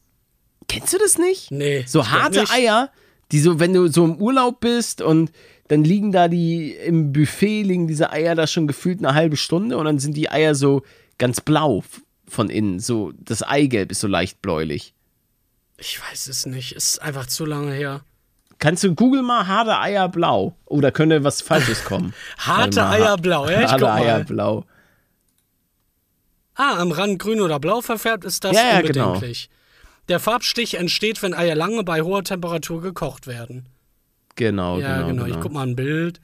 [0.67, 1.49] Kennst du das nicht?
[1.49, 2.45] Nee, So harte.
[2.51, 2.91] Eier,
[3.31, 5.31] die so, wenn du so im Urlaub bist und
[5.69, 9.77] dann liegen da die, im Buffet liegen diese Eier da schon gefühlt eine halbe Stunde
[9.77, 10.83] und dann sind die Eier so
[11.17, 11.83] ganz blau
[12.27, 12.79] von innen.
[12.79, 14.93] So, das Eigelb ist so leicht bläulich.
[15.77, 16.73] Ich weiß es nicht.
[16.73, 18.03] Ist einfach zu lange her.
[18.59, 20.55] Kannst du Google mal harte Eier blau?
[20.65, 22.13] Oder könnte was Falsches kommen?
[22.37, 23.49] Harte Eier blau.
[23.49, 24.63] Ja, ich Harte Eier blau.
[26.55, 29.07] Ah, am Rand grün oder blau verfärbt ist das Ja, genau.
[29.07, 29.49] unbedenklich.
[30.07, 33.65] Der Farbstich entsteht, wenn Eier lange bei hoher Temperatur gekocht werden.
[34.35, 35.23] Genau, Ja, genau, genau.
[35.25, 35.35] genau.
[35.35, 36.21] Ich guck mal ein Bild.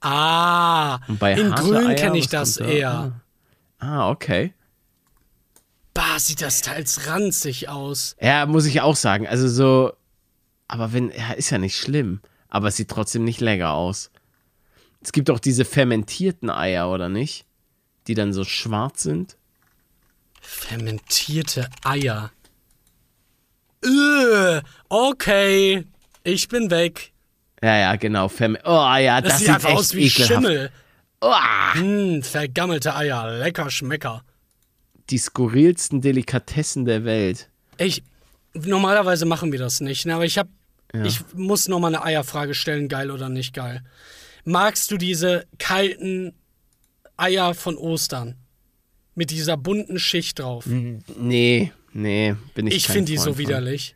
[0.00, 2.72] Ah, in grün kenne ich das kommt da?
[2.72, 3.12] eher.
[3.78, 4.54] Ah, okay.
[5.92, 8.16] Bah, sieht das teils ranzig aus.
[8.20, 9.26] Ja, muss ich auch sagen.
[9.26, 9.92] Also so,
[10.68, 12.20] aber wenn, ja, ist ja nicht schlimm.
[12.48, 14.10] Aber es sieht trotzdem nicht lecker aus.
[15.02, 17.44] Es gibt auch diese fermentierten Eier, oder nicht?
[18.06, 19.36] Die dann so schwarz sind.
[20.40, 22.30] Fermentierte Eier.
[23.84, 25.84] Äh, okay,
[26.22, 27.12] ich bin weg.
[27.62, 28.28] Ja, ja, genau.
[28.28, 30.32] Ferme oh, ja, das, Das, sieht sieht einfach aus wie ekelhaft.
[30.32, 30.70] Schimmel.
[31.20, 31.32] Oh,
[31.74, 34.22] Hm, vergammelte Eier, lecker Schmecker.
[35.10, 37.50] die skurrilsten Delikatessen der Welt.
[37.78, 38.02] Ich,
[38.54, 40.14] Normalerweise machen wir das nicht, ne?
[40.14, 40.48] aber ich hab,
[41.04, 43.82] ich muss noch mal eine Eierfrage stellen, geil oder nicht geil.
[44.44, 46.32] Magst du diese kalten
[47.16, 48.36] Eier von Ostern?
[49.16, 50.66] Mit dieser bunten Schicht drauf.
[50.66, 53.94] Nee, nee, bin ich Ich finde die so widerlich.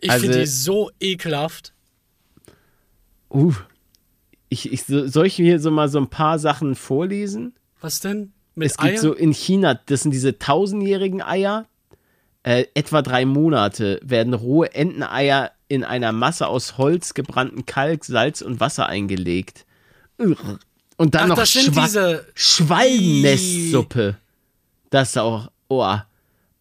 [0.00, 1.72] Ich Also- finde die so ekelhaft.
[3.30, 3.54] Uh,
[4.48, 7.54] ich, ich, so- soll ich hier so mal so ein paar Sachen vorlesen?
[7.80, 8.32] Was denn?
[8.54, 9.00] Mit es gibt Eiern?
[9.02, 11.66] so in China, das sind diese tausendjährigen Eier.
[12.42, 18.40] Äh, etwa drei Monate werden rohe Enteneier in einer Masse aus Holz, gebrannten Kalk, Salz
[18.40, 19.66] und Wasser eingelegt.
[20.16, 24.16] Und dann Ach, noch Schwa diese- Schwalbennestsuppe.
[24.90, 25.96] Das ist auch, oh.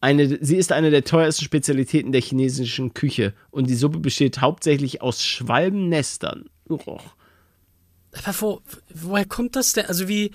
[0.02, 5.02] Eine, sie ist eine der teuersten Spezialitäten der chinesischen Küche und die Suppe besteht hauptsächlich
[5.02, 6.46] aus Schwalbennestern.
[6.70, 7.00] Ugh.
[8.14, 8.62] Aber wo,
[8.94, 9.88] woher kommt das denn?
[9.88, 10.32] Also wie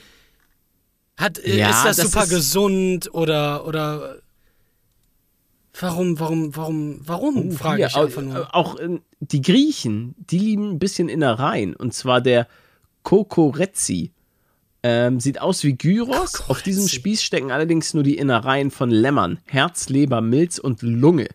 [1.17, 4.17] hat äh, Ja, ist das, das super ist- gesund oder oder
[5.81, 8.55] warum warum warum warum frage Hier, ich einfach nur.
[8.55, 11.75] Auch äh, die Griechen, die lieben ein bisschen Innereien.
[11.75, 12.47] Und zwar der
[13.03, 14.13] Kokorezzi.
[14.87, 16.49] Ähm, sieht aus wie Gyros.
[16.49, 16.87] Auf diesem.
[16.87, 19.41] Spieß stecken allerdings nur die Innereien von Lämmern.
[19.47, 21.29] Herz, Leber, Milz und Lunge.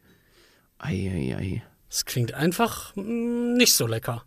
[0.77, 1.63] Eieiei.
[1.89, 4.23] Das klingt einfach mm, nicht so lecker.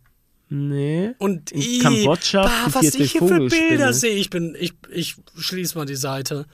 [0.49, 1.13] Nee.
[1.17, 3.47] Und In ih, Kambodscha bah, was ich hier für.
[3.47, 6.45] Bilder sehe, ich bin ich ich schließe mal die Seite.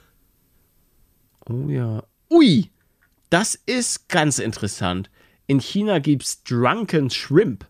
[1.49, 2.03] Oh ja.
[2.29, 2.69] Ui,
[3.29, 5.09] das ist ganz interessant.
[5.47, 7.65] In China gibt's Drunken Shrimp.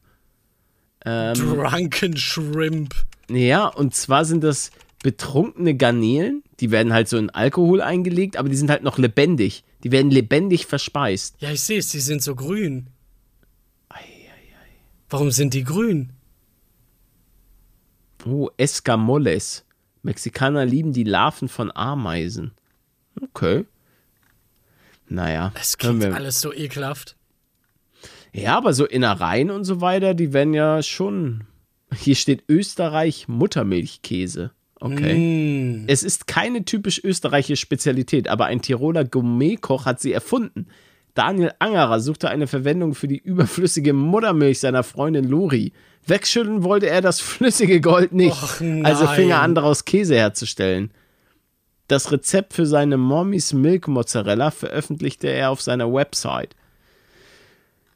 [1.06, 2.96] Ähm, Drunken Shrimp.
[3.30, 8.50] Ja, und zwar sind das betrunkene Garnelen, die werden halt so in Alkohol eingelegt, aber
[8.50, 9.64] die sind halt noch lebendig.
[9.84, 11.36] Die werden lebendig verspeist.
[11.40, 12.88] Ja, ich sehe es, die sind so grün.
[15.10, 16.12] Warum sind die grün?
[18.26, 19.66] Oh, Escamoles.
[20.04, 22.52] Mexikaner lieben die Larven von Ameisen.
[23.20, 23.66] Okay.
[25.10, 25.52] Naja.
[25.60, 27.16] Es klingt alles so ekelhaft.
[28.32, 31.46] Ja, aber so Innereien und so weiter, die werden ja schon.
[31.96, 34.52] Hier steht Österreich Muttermilchkäse.
[34.80, 35.18] Okay.
[35.18, 35.86] Mm.
[35.88, 40.68] Es ist keine typisch österreichische Spezialität, aber ein Tiroler Gourmetkoch hat sie erfunden.
[41.16, 45.74] Daniel Angerer suchte eine Verwendung für die überflüssige Muttermilch seiner Freundin Lori.
[46.06, 50.92] Wegschütteln wollte er das flüssige Gold nicht, Och, also fing er an, daraus Käse herzustellen.
[51.90, 56.56] Das Rezept für seine Mommy's Milk Mozzarella veröffentlichte er auf seiner Website.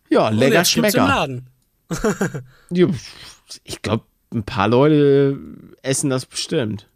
[0.10, 1.41] Ja, Und lecker Schmecker.
[3.64, 5.39] Ich glaube, ein paar Leute
[5.84, 6.88] essen das bestimmt.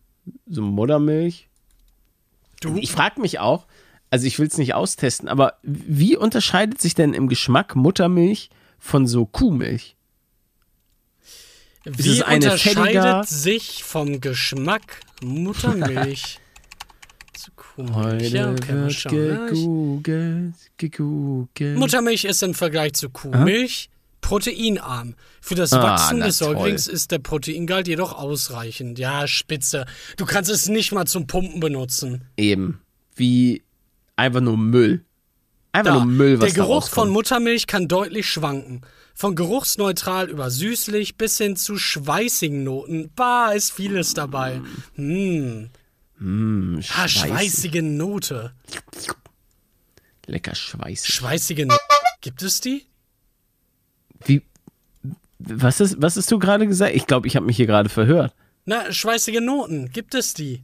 [0.49, 1.47] So Muttermilch.
[2.61, 2.75] Du?
[2.77, 3.67] Ich frage mich auch,
[4.09, 9.05] also ich will es nicht austesten, aber wie unterscheidet sich denn im Geschmack Muttermilch von
[9.05, 9.95] so Kuhmilch?
[11.83, 16.39] Wie unterscheidet fettiger- sich vom Geschmack Muttermilch
[17.77, 19.15] Ja, okay, schauen.
[19.27, 21.77] Ja, ich- gegoogelt, gegoogelt.
[21.77, 23.89] Muttermilch ist im Vergleich zu Kuhmilch
[24.21, 25.15] proteinarm.
[25.41, 26.39] Für das Ah, Wachsen na des.
[26.39, 28.99] Säuglings ist der Proteingehalt jedoch ausreichend.
[28.99, 29.85] Ja, spitze.
[30.17, 32.23] Du kannst es nicht mal zum Pumpen benutzen.
[32.35, 32.81] Eben.
[33.15, 33.63] Wie
[34.15, 35.05] einfach nur Müll.
[35.71, 37.09] Einfach Da, nur Müll, was der Geruch von.
[37.09, 38.81] Muttermilch kann deutlich schwanken.
[39.13, 43.09] Von geruchsneutral über süßlich bis hin zu schweißigen Noten.
[43.15, 44.61] Bah, ist vieles dabei.
[44.95, 45.69] Hm.
[46.19, 47.19] Mm, Ah, schweißig.
[47.29, 48.53] schweißige Note.
[50.25, 51.13] Lecker schweißig.
[51.13, 51.79] Schweißige Note.
[52.21, 52.85] Gibt es die?
[54.25, 54.41] Wie,
[55.39, 56.95] was, ist, was hast du gerade gesagt?
[56.95, 58.33] Ich glaube, ich habe mich hier gerade verhört.
[58.65, 59.89] Na, schweißige Noten.
[59.91, 60.63] Gibt es die?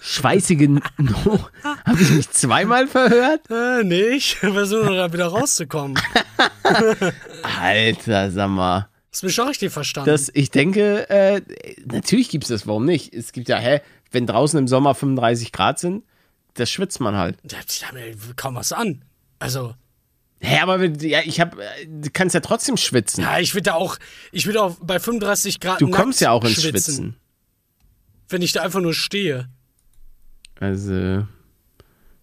[0.00, 0.68] Schweißige
[0.98, 1.48] No.
[1.84, 3.50] Habe ich mich zweimal verhört?
[3.50, 5.98] Äh, nee, ich versuche da wieder rauszukommen.
[7.60, 8.88] Alter, sag mal.
[9.10, 10.10] Hast du mich auch richtig verstanden?
[10.10, 11.40] Das, ich denke, äh,
[11.86, 13.14] natürlich gibt es das, warum nicht?
[13.14, 13.80] Es gibt ja, hä,
[14.14, 16.04] wenn draußen im Sommer 35 Grad sind,
[16.54, 17.36] das schwitzt man halt.
[17.42, 19.04] Da zieht mir kaum was an.
[19.38, 19.74] Also,
[20.40, 23.22] Hä, aber wenn, ja, ich hab, du kannst ja trotzdem schwitzen.
[23.22, 23.96] ja, ich würde da auch,
[24.30, 27.16] ich würde auch bei 35 Grad du kommst ja auch ins schwitzen, Schwitzen.
[28.28, 29.48] Wenn ich da einfach nur stehe.
[30.60, 31.26] Also,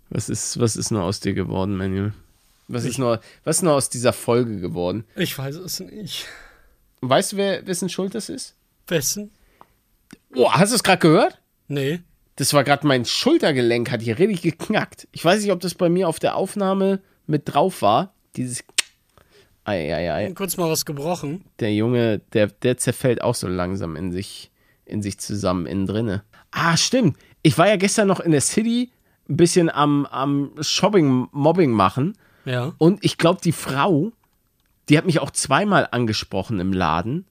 [0.09, 2.13] was ist, was ist nur aus dir geworden, Manuel?
[2.67, 5.03] Was ist nur, was ist nur aus dieser Folge geworden?
[5.15, 6.27] Ich weiß es nicht.
[7.01, 8.55] Weißt du, wer, wessen Schuld das ist?
[8.87, 9.31] Wessen?
[10.35, 11.40] Oh, hast du es gerade gehört?
[11.71, 12.01] Nee.
[12.35, 15.07] Das war gerade mein Schultergelenk, hat hier richtig geknackt.
[15.13, 18.13] Ich weiß nicht, ob das bei mir auf der Aufnahme mit drauf war.
[18.35, 18.63] Dieses.
[19.63, 20.33] Eieiei.
[20.33, 21.45] Kurz mal was gebrochen.
[21.59, 24.51] Der Junge, der, der zerfällt auch so langsam in sich,
[24.85, 26.23] in sich zusammen, innen drinne.
[26.51, 27.15] Ah, stimmt.
[27.41, 28.91] Ich war ja gestern noch in der City
[29.29, 32.17] ein bisschen am, am Shopping-Mobbing machen.
[32.43, 32.73] Ja.
[32.79, 34.11] Und ich glaube, die Frau,
[34.89, 37.25] die hat mich auch zweimal angesprochen im Laden.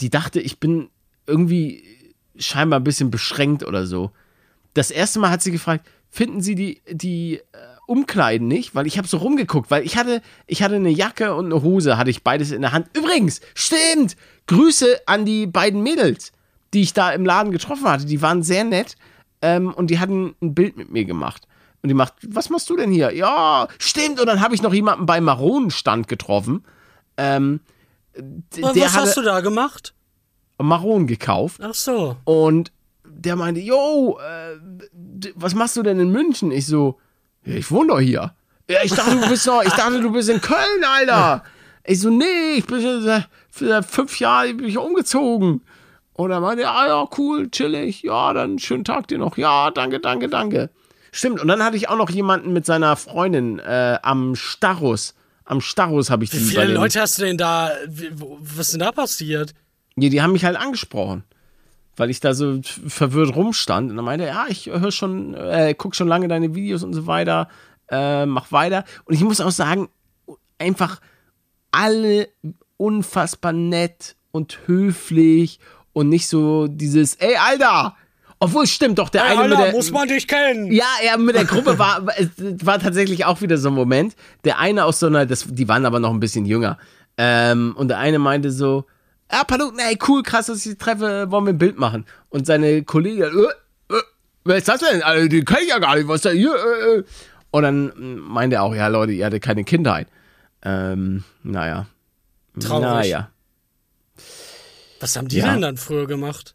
[0.00, 0.88] Die dachte, ich bin
[1.26, 1.84] irgendwie
[2.36, 4.10] scheinbar ein bisschen beschränkt oder so.
[4.74, 7.42] Das erste Mal hat sie gefragt, finden Sie die, die äh,
[7.86, 11.46] umkleiden nicht, weil ich habe so rumgeguckt, weil ich hatte, ich hatte eine Jacke und
[11.46, 12.86] eine Hose, hatte ich beides in der Hand.
[12.96, 14.16] Übrigens, stimmt,
[14.46, 16.32] Grüße an die beiden Mädels,
[16.74, 18.06] die ich da im Laden getroffen hatte.
[18.06, 18.96] Die waren sehr nett
[19.40, 21.46] ähm, und die hatten ein Bild mit mir gemacht.
[21.82, 23.12] Und die macht, was machst du denn hier?
[23.14, 24.20] Ja, stimmt.
[24.20, 26.64] Und dann habe ich noch jemanden beim Maronenstand getroffen.
[27.16, 27.60] Ähm,
[28.60, 29.94] was hatte hast du da gemacht?
[30.58, 31.60] Maronen gekauft.
[31.62, 32.16] Ach so.
[32.24, 32.72] Und
[33.04, 36.50] der meinte, yo, äh, was machst du denn in München?
[36.50, 36.98] Ich so,
[37.44, 38.34] ja, ich wohne doch hier.
[38.68, 41.44] Ja, ich dachte, du bist noch, ich dachte, du bist in Köln, Alter.
[41.84, 43.26] Ich so, nee, ich bin seit,
[43.84, 45.62] fünf Jahren bin ich umgezogen.
[46.12, 49.36] Und er meinte, ah ja, cool, chillig, ja, dann schönen Tag dir noch.
[49.36, 50.70] Ja, danke, danke, danke.
[51.10, 55.14] Stimmt, und dann hatte ich auch noch jemanden mit seiner Freundin äh, am Starus.
[55.44, 57.72] Am Starus habe ich die Wie viele Leute hast du denn da?
[57.88, 59.52] Was ist denn da passiert?
[60.02, 61.22] Ja, die haben mich halt angesprochen.
[61.94, 63.90] Weil ich da so verwirrt rumstand.
[63.90, 66.92] Und dann meinte er, ja, ich höre schon, äh, guck schon lange deine Videos und
[66.92, 67.48] so weiter,
[67.88, 68.84] äh, mach weiter.
[69.04, 69.88] Und ich muss auch sagen,
[70.58, 71.00] einfach
[71.70, 72.28] alle
[72.78, 75.60] unfassbar nett und höflich
[75.92, 77.94] und nicht so dieses, ey, Alter!
[78.40, 80.72] Obwohl, es stimmt doch, der Hey, eine mit Alter, der, muss man dich kennen.
[80.72, 82.28] ja, ja, mit der Gruppe war, es
[82.66, 84.16] war tatsächlich auch wieder so ein Moment.
[84.42, 86.76] Der eine aus so einer, das, die waren aber noch ein bisschen jünger.
[87.16, 88.86] Ähm, und der eine meinte so,
[89.32, 92.04] ja, Paluten, ey, cool, krass, dass ich dich treffe, wollen wir ein Bild machen.
[92.28, 94.02] Und seine Kollegin, äh, äh,
[94.44, 95.02] wer ist das denn?
[95.02, 97.04] Also, die kenn ich ja gar nicht, was da hier, äh, äh.
[97.50, 100.08] Und dann meinte er auch, ja, Leute, ihr hattet keine Kindheit.
[100.62, 101.86] Ähm, naja.
[102.60, 102.82] Traurig.
[102.82, 103.30] Naja.
[105.00, 105.52] Was haben die Ja.
[105.52, 106.54] denn dann früher gemacht?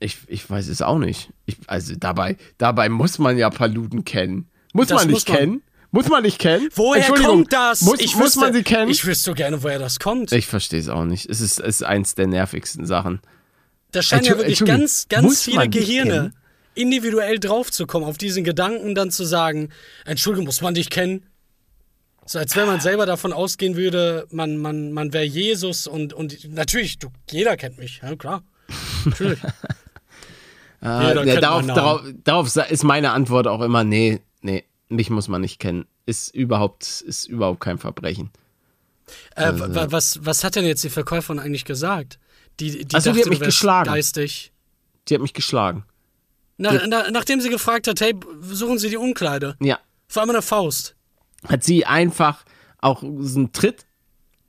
[0.00, 1.32] Ich, ich weiß es auch nicht.
[1.46, 4.48] Ich, also dabei, dabei muss man ja Paluten kennen.
[4.72, 5.36] Muss Das man nicht muss man.
[5.38, 5.62] kennen?
[5.96, 6.68] Muss man nicht kennen?
[6.74, 7.80] Woher Entschuldigung, kommt das?
[7.80, 8.90] Muss, ich muss wüsste, man sie kennen?
[8.90, 10.30] Ich wüsste so gerne, woher das kommt.
[10.30, 11.24] Ich verstehe es auch nicht.
[11.24, 13.20] Es ist, es ist eins der nervigsten Sachen.
[13.92, 16.34] da scheinen ja wirklich ganz, ganz viele Gehirne
[16.74, 19.70] individuell draufzukommen, auf diesen Gedanken dann zu sagen,
[20.04, 21.24] Entschuldigung, muss man dich kennen?
[22.26, 26.52] So als wenn man selber davon ausgehen würde, man, man, man wäre Jesus und, und
[26.52, 28.42] natürlich, du, jeder kennt mich, ja klar.
[29.06, 29.40] Natürlich.
[30.82, 35.28] Äh, Jeder ja, darauf, darauf, darauf ist meine Antwort auch immer, nee, nee, mich muss
[35.28, 35.86] man nicht kennen.
[36.06, 38.30] Ist überhaupt, ist überhaupt kein Verbrechen.
[39.34, 42.18] Äh, wa- was, was hat denn jetzt die Verkäuferin eigentlich gesagt?
[42.60, 43.90] Die, die Ach so, die dachte, hat mich geschlagen.
[43.90, 44.52] geistig.
[45.08, 45.84] Die hat mich geschlagen.
[46.58, 49.56] Na, na, nachdem sie gefragt hat, hey, suchen Sie die Umkleide.
[49.60, 49.78] Ja.
[50.08, 50.96] Vor allem eine Faust.
[51.46, 52.44] Hat sie einfach
[52.78, 53.84] auch so einen Tritt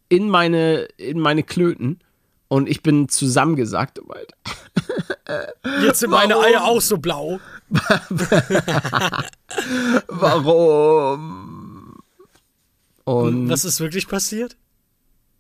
[0.10, 2.00] in meine, in meine Klöten
[2.48, 3.10] und ich bin
[4.08, 4.34] meinte,
[5.86, 6.38] Jetzt sind meine?
[6.40, 7.40] Eier auch so blau.
[10.08, 11.96] Warum?
[13.04, 14.56] Und Was ist wirklich passiert?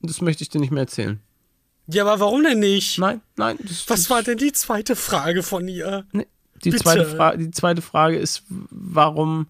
[0.01, 1.19] das möchte ich dir nicht mehr erzählen.
[1.87, 2.99] Ja, aber warum denn nicht?
[2.99, 3.57] Nein, nein.
[3.61, 6.05] Das, Was war denn die zweite Frage von ihr?
[6.11, 6.27] Nee,
[6.63, 6.83] die, Bitte.
[6.83, 9.47] zweite Fra die zweite Frage ist, warum.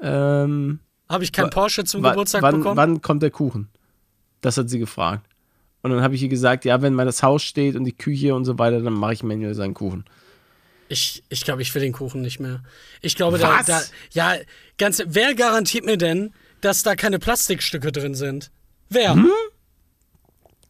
[0.00, 2.76] Ähm, Habe ich kein Porsche zum Geburtstag wann, bekommen?
[2.76, 3.68] wann kommt der Kuchen?
[4.40, 5.26] Das hat sie gefragt.
[5.82, 8.34] Und dann habe ich ihr gesagt, ja, wenn mal das Haus steht und die Küche
[8.34, 10.04] und so weiter, dann mache ich Manuel seinen Kuchen.
[10.90, 12.64] Ich, ich glaube, ich will den Kuchen nicht mehr.
[13.00, 13.80] Ich glaube, da, da.
[14.12, 14.34] Ja,
[14.76, 15.00] ganz.
[15.06, 18.50] Wer garantiert mir denn, dass da keine Plastikstücke drin sind?
[18.88, 19.14] Wer?
[19.14, 19.30] Hm?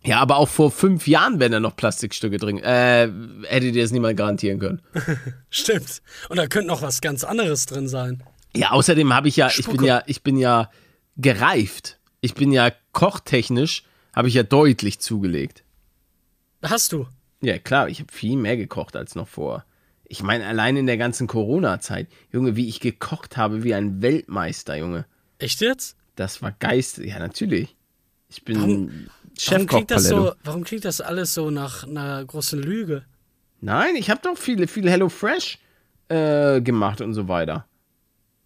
[0.05, 2.59] Ja, aber auch vor fünf Jahren wären da noch Plastikstücke drin.
[2.59, 3.11] Äh,
[3.49, 4.83] hätte dir das niemand garantieren können.
[5.51, 6.03] Stimmt.
[6.29, 8.23] Und da könnte noch was ganz anderes drin sein.
[8.55, 9.87] Ja, außerdem habe ich ja, ich bin Spucke.
[9.87, 10.71] ja, ich bin ja
[11.17, 11.99] gereift.
[12.21, 15.65] Ich bin ja kochtechnisch, habe ich ja deutlich zugelegt.
[16.63, 17.07] Hast du?
[17.41, 19.65] Ja, klar, ich habe viel mehr gekocht als noch vor.
[20.13, 24.77] Ich meine, allein in der ganzen Corona-Zeit, Junge, wie ich gekocht habe, wie ein Weltmeister,
[24.77, 25.07] Junge.
[25.39, 25.97] Echt jetzt?
[26.17, 26.99] Das war geist.
[26.99, 27.77] Ja, natürlich.
[28.29, 28.91] Ich bin Warum
[29.39, 33.05] Chefkoch klingt, das so, warum klingt das alles so nach einer großen Lüge?
[33.61, 35.61] Nein, ich habe doch viele, viele Hello Fresh
[36.09, 37.69] äh, gemacht und so weiter.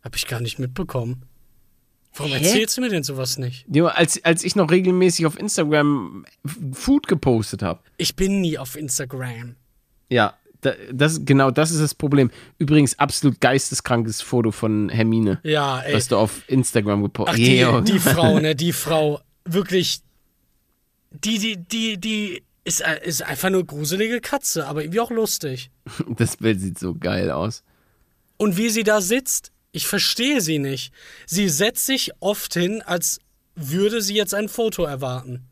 [0.02, 1.22] Hab ich gar nicht mitbekommen.
[2.12, 2.44] Warum Hä?
[2.44, 3.64] erzählst du mir denn sowas nicht?
[3.72, 6.26] Junge, als, als ich noch regelmäßig auf Instagram
[6.74, 7.80] Food gepostet habe.
[7.96, 9.56] Ich bin nie auf Instagram.
[10.10, 10.36] Ja,
[10.92, 12.30] das, genau das ist das Problem.
[12.58, 15.94] Übrigens, absolut geisteskrankes Foto von Hermine, Ja, ey.
[15.94, 17.80] was du auf Instagram gepostet Ach, die, Yo.
[17.80, 20.00] die Frau, ne, die Frau, wirklich,
[21.10, 25.70] die, die, die, die ist, ist einfach nur gruselige Katze, aber irgendwie auch lustig.
[26.08, 27.62] Das Bild sieht so geil aus.
[28.36, 30.92] Und wie sie da sitzt, ich verstehe sie nicht.
[31.26, 33.18] Sie setzt sich oft hin, als
[33.54, 35.44] würde sie jetzt ein Foto erwarten.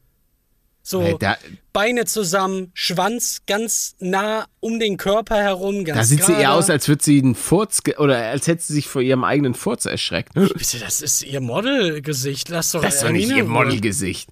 [0.85, 1.37] So, Ey, da-
[1.73, 6.43] Beine zusammen, Schwanz ganz nah um den Körper herum, ganz Da sieht sie gerade.
[6.43, 9.55] eher aus, als würde sie einen Furz, oder als hätte sie sich vor ihrem eigenen
[9.55, 10.35] Furz erschreckt.
[10.35, 12.49] Bitte, das ist ihr Modelgesicht.
[12.49, 13.45] Lass doch Das ist doch nicht ihr.
[13.45, 14.29] Modelgesicht.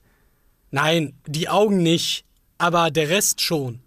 [0.72, 2.24] Nein, die Augen nicht,
[2.58, 3.78] aber der Rest schon.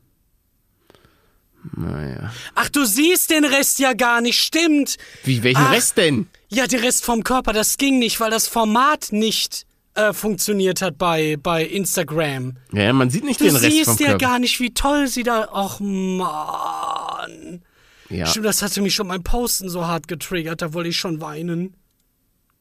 [1.76, 2.34] Naja.
[2.56, 4.98] Ach, du siehst den Rest ja gar nicht, stimmt.
[5.24, 5.72] Wie, welchen Ach.
[5.72, 6.28] Rest denn?
[6.50, 9.66] Ja, der Rest vom Körper, das ging nicht, weil das Format nicht
[9.96, 12.58] äh, funktioniert hat bei, bei Instagram.
[12.72, 15.24] Ja, man sieht nicht Du den Rest vom siehst ja gar nicht, wie toll sie
[15.24, 15.48] da.
[15.54, 17.62] Och, Mann.
[18.10, 21.22] ja, Stimmt, das hatte mich schon beim Posten so hart getriggert, da wollte ich schon
[21.22, 21.76] weinen.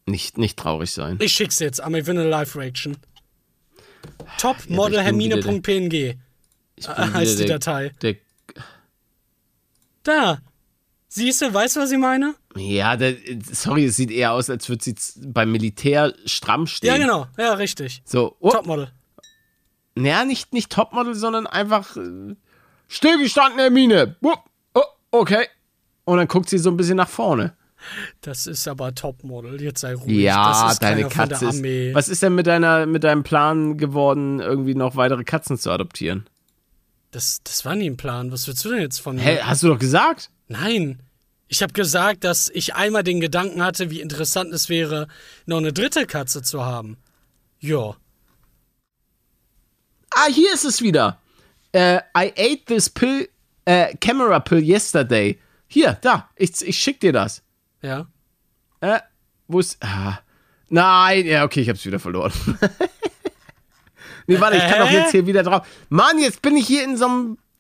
[0.07, 1.19] nicht, nicht traurig sein.
[1.21, 2.97] Ich schick's jetzt, aber ich will eine Live-Reaction.
[4.39, 6.21] Top Ja, Model ich bin wieder der- Hermine.png.
[6.77, 7.91] Ich äh, heißt die Datei.
[8.03, 8.17] Der,
[10.03, 10.39] Da.
[11.09, 12.35] Siehst du, weißt du, was ich meine?
[12.57, 13.17] Ja, der,
[13.51, 14.95] sorry, es sieht eher aus, als würde sie
[15.27, 16.89] beim Militär stramm stehen.
[16.89, 17.27] Ja, genau.
[17.39, 18.03] Ja, richtig.
[18.05, 18.91] So, oh, Topmodel.
[19.95, 22.35] naja, nicht, nicht Topmodel, sondern einfach äh,
[22.89, 24.17] stillgestanden, Hermine.
[24.23, 24.35] Oh,
[24.75, 24.81] oh,
[25.11, 25.47] okay.
[26.05, 27.55] Und dann guckt sie so ein bisschen nach vorne.
[28.21, 29.61] Das ist aber Topmodel.
[29.61, 30.07] Jetzt sei ruhig.
[30.07, 31.95] das Ja, ist deine Katze ist.
[31.95, 36.27] Was ist denn mit, deiner, mit deinem Plan geworden, irgendwie noch weitere Katzen zu adoptieren?
[37.11, 38.31] Das, das war nie ein Plan.
[38.31, 39.23] Was willst du denn jetzt von mir?
[39.23, 40.31] Hä, hast du doch gesagt?
[40.49, 41.01] Nein.
[41.53, 45.07] Ich habe gesagt, dass ich einmal den Gedanken hatte, wie interessant es wäre,
[45.45, 46.97] noch eine dritte Katze zu haben.
[47.61, 47.95] Ja.
[50.09, 51.21] Ah, hier ist es wieder.
[51.73, 53.29] Äh, I ate this pill,
[53.67, 55.39] äh, camera pill yesterday.
[55.67, 57.43] Hier, da, ich, ich schick dir das.
[57.83, 58.07] Ja.
[58.81, 59.01] Äh,
[59.47, 59.77] wo ist.
[59.85, 60.21] Ah,
[60.71, 62.33] nein, ja, okay, ich hab's wieder verloren.
[64.27, 65.67] nee, warte, ich kann doch jetzt hier wieder drauf.
[65.91, 67.39] Mann, jetzt bin ich hier in so einem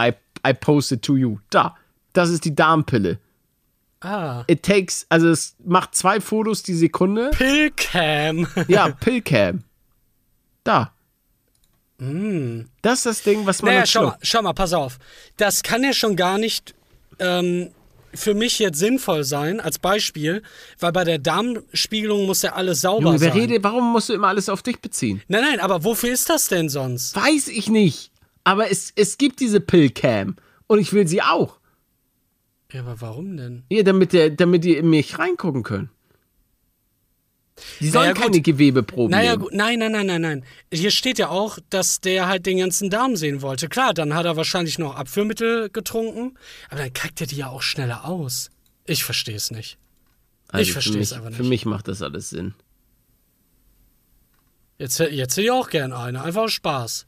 [0.00, 0.12] I,
[0.46, 1.38] I posted to you.
[1.50, 1.76] Da.
[2.12, 3.18] Das ist die Darmpille.
[4.00, 4.44] Ah.
[4.48, 7.30] It takes, also es macht zwei Fotos die Sekunde.
[7.32, 8.46] Pillcam.
[8.68, 9.62] Ja, Pillcam.
[10.64, 10.92] Da.
[12.82, 14.98] Das ist das Ding, was man Naja, schau mal, schau mal, pass auf.
[15.36, 16.74] Das kann ja schon gar nicht
[17.20, 17.70] ähm,
[18.14, 20.42] für mich jetzt sinnvoll sein, als Beispiel,
[20.80, 23.32] weil bei der Darmspiegelung muss ja alles sauber Junge, sein.
[23.32, 25.22] redet, warum musst du immer alles auf dich beziehen?
[25.28, 27.14] Nein, nein, aber wofür ist das denn sonst?
[27.14, 28.11] Weiß ich nicht.
[28.44, 30.36] Aber es, es gibt diese Pillcam.
[30.66, 31.58] Und ich will sie auch.
[32.72, 33.64] Ja, aber warum denn?
[33.70, 35.90] Ja, damit, der, damit die in mich reingucken können.
[37.80, 38.22] Die sollen Naja, gut.
[38.22, 39.42] keine Gewebeproben Naja, nehmen.
[39.42, 40.44] gut, nein, nein, nein, nein, nein.
[40.72, 43.68] Hier steht ja auch, dass der halt den ganzen Darm sehen wollte.
[43.68, 46.38] Klar, dann hat er wahrscheinlich noch Abführmittel getrunken,
[46.70, 48.50] aber dann kackt er die ja auch schneller aus.
[48.86, 49.78] Ich verstehe es nicht.
[50.48, 51.36] Also ich verstehe es einfach nicht.
[51.36, 52.54] Für mich macht das alles Sinn.
[54.78, 56.22] Jetzt, jetzt hätte ich auch gern eine.
[56.22, 57.06] Einfach aus Spaß.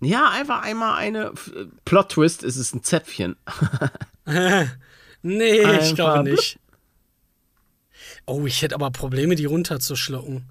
[0.00, 1.32] Ja, einfach einmal eine.
[1.84, 3.36] Plot-Twist, es ist ein Zäpfchen.
[5.22, 6.36] Nee, ich Einfach glaube blub.
[6.36, 6.58] nicht.
[8.26, 10.44] Oh, ich hätte aber Probleme, die runterzuschlucken.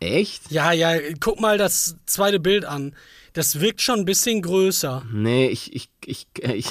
[0.00, 0.50] Echt?
[0.50, 2.94] Ja, ja, guck mal das zweite Bild an.
[3.32, 5.06] Das wirkt schon ein bisschen größer.
[5.10, 6.66] Nee, ich, ich, ich, ich,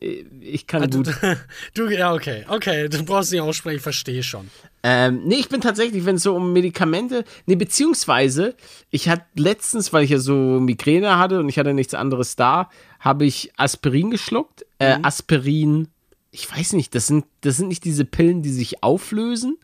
[0.40, 1.08] ich kann gut.
[1.74, 4.50] Du, ja, okay, okay, du brauchst nicht aussprechen, ich verstehe schon.
[4.90, 8.56] Ähm, nee, ich bin tatsächlich, wenn es so um Medikamente, nee, beziehungsweise,
[8.88, 12.70] ich hatte letztens, weil ich ja so Migräne hatte und ich hatte nichts anderes da,
[12.98, 14.64] habe ich Aspirin geschluckt.
[14.78, 15.88] Äh, Aspirin,
[16.30, 19.58] ich weiß nicht, das sind, das sind nicht diese Pillen, die sich auflösen,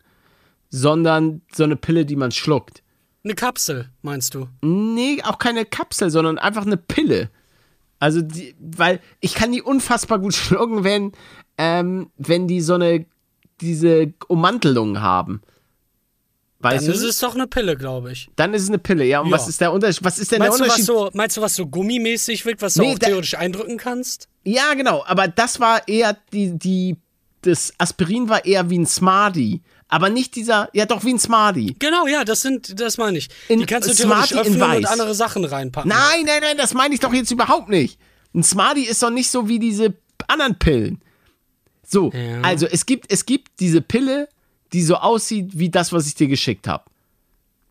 [0.69, 2.83] sondern so eine Pille, die man schluckt.
[3.23, 4.47] Eine Kapsel, meinst du?
[4.61, 7.31] Nee, auch keine Kapsel, sondern einfach eine Pille.
[7.97, 11.13] Also, die, weil ich kann die unfassbar gut schlucken, wenn,
[11.57, 13.07] ähm, wenn die so eine,
[13.61, 15.41] diese Ummantelung haben.
[16.59, 16.97] Weißt Dann du?
[16.99, 18.29] ist es doch eine Pille, glaube ich.
[18.35, 19.19] Dann ist es eine Pille, ja.
[19.19, 19.33] Und Ja.
[19.33, 20.03] was ist der Unterschied?
[20.03, 20.85] Was ist denn Meinst du, der was Unterschied?
[20.85, 24.27] so, meinst du, was so gummimäßig wirkt, was du Nee, auch theoretisch eindrücken kannst?
[24.43, 25.03] Ja, genau.
[25.05, 26.95] Aber das war eher die, die,
[27.41, 29.61] das Aspirin war eher wie ein Smarty.
[29.87, 31.75] Aber nicht dieser, ja doch wie ein Smarty.
[31.77, 33.29] Genau, ja, das sind, das meine ich.
[33.49, 34.91] In- die kannst du theoretisch Smarty in öffnen und weiß.
[34.91, 35.89] andere Sachen reinpacken.
[35.89, 37.99] Nein, nein, nein, das meine ich doch jetzt überhaupt nicht.
[38.33, 39.93] Ein Smarty ist doch nicht so wie diese
[40.27, 41.01] anderen Pillen.
[41.85, 42.41] So, Ja.
[42.41, 44.27] also es gibt, es gibt diese Pille,
[44.73, 46.83] die so aussieht wie das, was ich dir geschickt habe.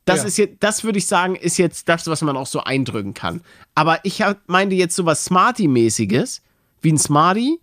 [0.04, 0.26] Das Ja.
[0.26, 3.40] ist jetzt, das würde ich sagen, ist jetzt das, was man auch so eindrücken kann.
[3.74, 6.42] Aber ich hab, meinte jetzt so was Smarty-mäßiges,
[6.82, 7.58] wie ein Smarty,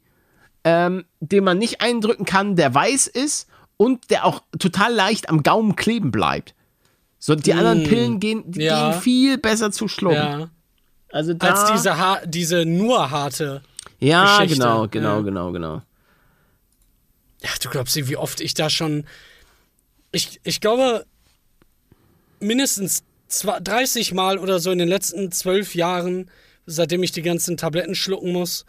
[0.63, 3.47] ähm, den man nicht eindrücken kann, der weiß ist
[3.77, 6.53] und der auch total leicht am Gaumen kleben bleibt.
[7.19, 8.61] So, die anderen Pillen gehen, die Mm.
[8.63, 8.91] Ja.
[8.91, 10.15] gehen viel besser zu schlucken.
[10.17, 10.49] Ja.
[11.11, 13.61] Also da, Als diese, ha diese nur harte.
[13.99, 14.55] Ja, Geschichte.
[14.63, 15.81] genau, genau, genau, genau.
[17.43, 19.05] Ja, du glaubst nicht, wie oft ich da schon.
[20.11, 21.05] Ich, ich glaube,
[22.39, 26.29] mindestens zwei- 30 Mal oder so in den letzten zwölf Jahren
[26.65, 28.65] seitdem ich die ganzen Tabletten schlucken muss,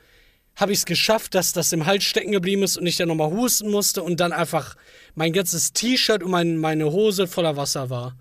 [0.57, 3.31] habe ich es geschafft, dass das im Hals stecken geblieben ist und ich dann nochmal
[3.31, 4.77] husten musste und dann einfach
[5.15, 8.17] mein ganzes T-Shirt und mein, meine Hose voller Wasser war.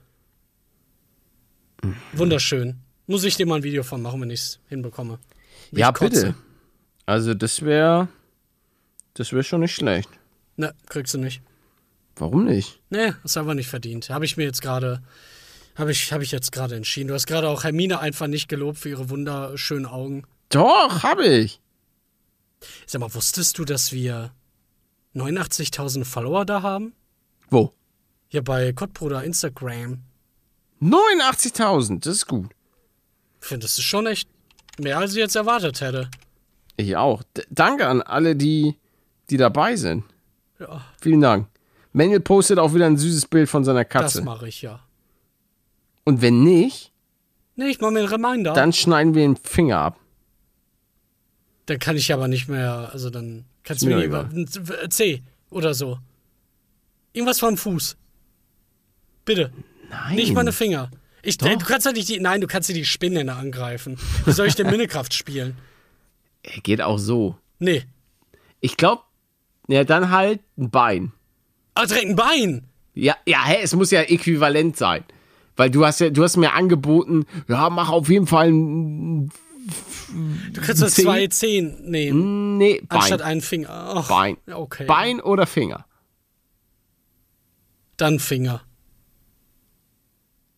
[2.14, 2.78] Wunderschön.
[3.08, 5.20] Muss ich dir mal ein Video von machen, wenn ich es hinbekomme.
[5.72, 6.36] Wie ja, bitte.
[7.06, 8.08] Also, das wäre.
[9.16, 10.10] Das wäre schon nicht schlecht.
[10.62, 11.42] Ne, kriegst du nicht.
[12.18, 12.80] Warum nicht?
[12.92, 14.12] Nee, ist einfach nicht verdient.
[14.12, 15.02] Habe ich mir jetzt gerade.
[15.76, 17.08] Habe ich, hab ich jetzt gerade entschieden.
[17.08, 20.24] Du hast gerade auch Hermine einfach nicht gelobt für ihre wunderschönen Augen.
[20.50, 21.60] Doch, habe ich.
[22.86, 24.34] Sag mal, wusstest du, dass wir
[25.16, 26.94] 89.000 Follower da haben?
[27.50, 27.74] Wo?
[28.30, 30.04] Ja, bei Kottbruder Instagram.
[30.80, 32.52] 89.000, das ist gut.
[33.40, 34.30] Findest du schon echt
[34.80, 36.12] mehr, als ich jetzt erwartet hätte.
[36.78, 37.24] Ich auch.
[37.36, 38.78] D danke an alle, die,
[39.32, 40.04] die dabei sind.
[40.62, 41.48] Ja, Vielen Dank.
[41.92, 44.22] Manuel postet auch wieder ein süßes Bild von seiner das Katze.
[44.22, 44.80] mache ich ja.
[46.04, 46.92] Und wenn nicht,
[47.56, 48.54] Nee, ich mache mir einen Reminder.
[48.54, 50.00] dann schneiden wir den Finger ab.
[51.66, 54.48] Dann kann ich aber nicht mehr, also dann kannst du mir über ein
[54.90, 56.00] C oder so.
[57.14, 57.98] Irgendwas vom Fuß.
[59.26, 59.52] Bitte.
[59.90, 60.16] Nein.
[60.16, 60.90] Nicht meine Finger.
[61.24, 64.00] Ich, du kannst ja nicht die, nein, du kannst dir die Spinnenhände angreifen.
[64.26, 65.58] Wie soll ich denn Minnekraft spielen?
[66.64, 67.38] Geht auch so.
[67.60, 67.84] Nee.
[68.60, 69.04] Ich glaube,
[69.72, 71.12] ja, dann halt ein Bein.
[71.74, 72.68] Ah, direkt ein Bein.
[72.94, 75.04] Ja, ja, hä, es muss ja äquivalent sein.
[75.56, 79.32] Weil du hast ja, du hast mir angeboten, ja, mach auf jeden Fall ein,
[80.54, 81.04] Du kannst Zeh?
[81.04, 83.28] zwei Zehen nehmen, nee, anstatt Bein.
[83.28, 83.70] einen Finger.
[83.70, 84.38] Ach, Bein.
[84.52, 84.86] Okay.
[84.86, 85.86] Bein oder Finger?
[87.98, 88.62] Dann Finger.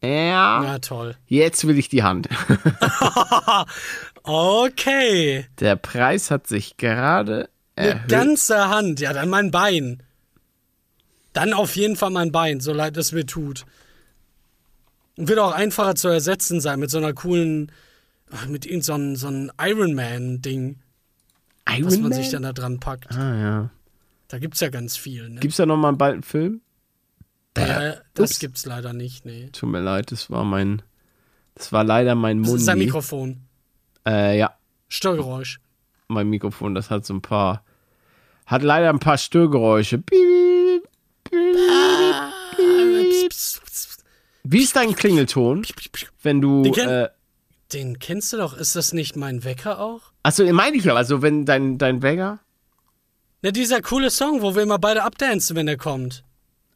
[0.01, 1.15] Ja, Na toll.
[1.27, 2.27] jetzt will ich die Hand.
[4.25, 5.45] Okay.
[5.59, 8.09] Der Preis hat sich gerade Eine erhöht.
[8.09, 8.99] ganze Hand.
[8.99, 10.03] Ja, dann mein Bein.
[11.33, 13.65] Dann auf jeden Fall mein Bein, so leid es mir tut.
[15.17, 17.71] Und wird auch einfacher zu ersetzen sein mit so einer coolen,
[18.47, 20.79] mit irgendeinem so ein Iron Man-Ding,
[21.65, 22.13] was Iron man Man?
[22.13, 23.11] sich dann da dran packt.
[23.11, 23.69] ah, ja.
[24.27, 25.29] Da gibt's ja ganz viel.
[25.29, 25.39] Ne?
[25.41, 26.61] Gibt's da noch mal bald einen Film?
[27.55, 28.39] ja, das Ups.
[28.39, 29.49] gibt's leider nicht, nee.
[29.51, 30.81] Tut mir leid, das war mein,
[31.53, 32.59] das war leider mein Das Mund.
[32.61, 33.41] ist sein Mikrofon.
[34.07, 34.57] Äh, ja,
[34.89, 35.59] Störgeräusch.
[36.07, 37.62] mein Mikrofon, das hat so ein paar,
[38.53, 40.01] hat leider ein paar Störgeräusche.
[44.43, 45.65] Wie ist dein Klingelton,
[46.21, 47.09] wenn du, Den kenn- äh,
[47.71, 48.53] Den kennst du doch.
[48.55, 50.01] Ist das nicht mein Wecker auch?
[50.23, 52.39] achso, meine ich ja, also wenn dein, dein Wecker,
[53.41, 56.23] Ne, dieser coole Song, wo wir immer beide abdancen, wenn er kommt.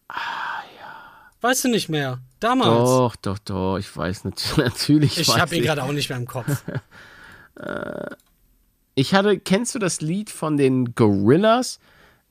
[0.09, 0.15] Ah,
[0.77, 1.31] ja.
[1.39, 2.19] Weißt du nicht mehr?
[2.41, 2.89] Damals.
[2.89, 5.17] doch, doch, doch, ich weiß nat natürlich.
[5.17, 6.47] ich habe ihn gerade auch nicht mehr im Kopf.
[8.97, 11.79] Ich hatte, kennst du das Lied von den Gorillas?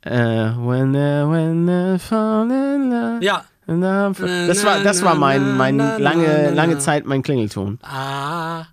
[0.00, 3.24] Äh, when I, when I fall in love.
[3.24, 3.44] ja.
[3.68, 6.78] Das war, das war mein, mein lange, lange.
[6.78, 7.78] Zeit mein Klingelton.
[7.82, 8.66] Ah,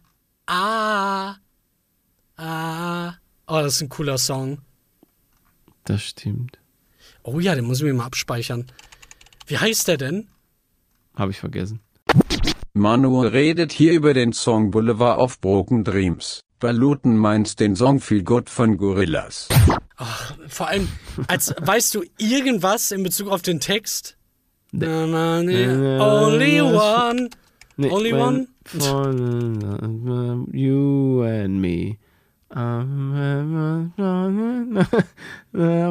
[0.47, 1.35] ah,
[2.37, 3.13] ah.
[3.45, 4.57] Oh, das ist ein cooler Song.
[5.83, 6.57] Das stimmt.
[7.21, 8.65] Oh ja, den muss ich mir mal abspeichern.
[9.45, 10.27] Wie heißt der denn?
[11.15, 11.79] Habe ich vergessen.
[12.75, 16.41] Manu redet hier über den Song Boulevard of Broken Dreams.
[16.59, 19.47] Baluten meint den Song Feel Good von Gorillas.
[20.47, 20.87] Vor allem,
[21.27, 24.17] als weißt du irgendwas in Bezug auf den Text?
[24.71, 27.29] Na, na, na, only one.
[27.77, 28.47] Nee, Only one?
[30.51, 31.97] You and me.
[32.49, 33.13] I'm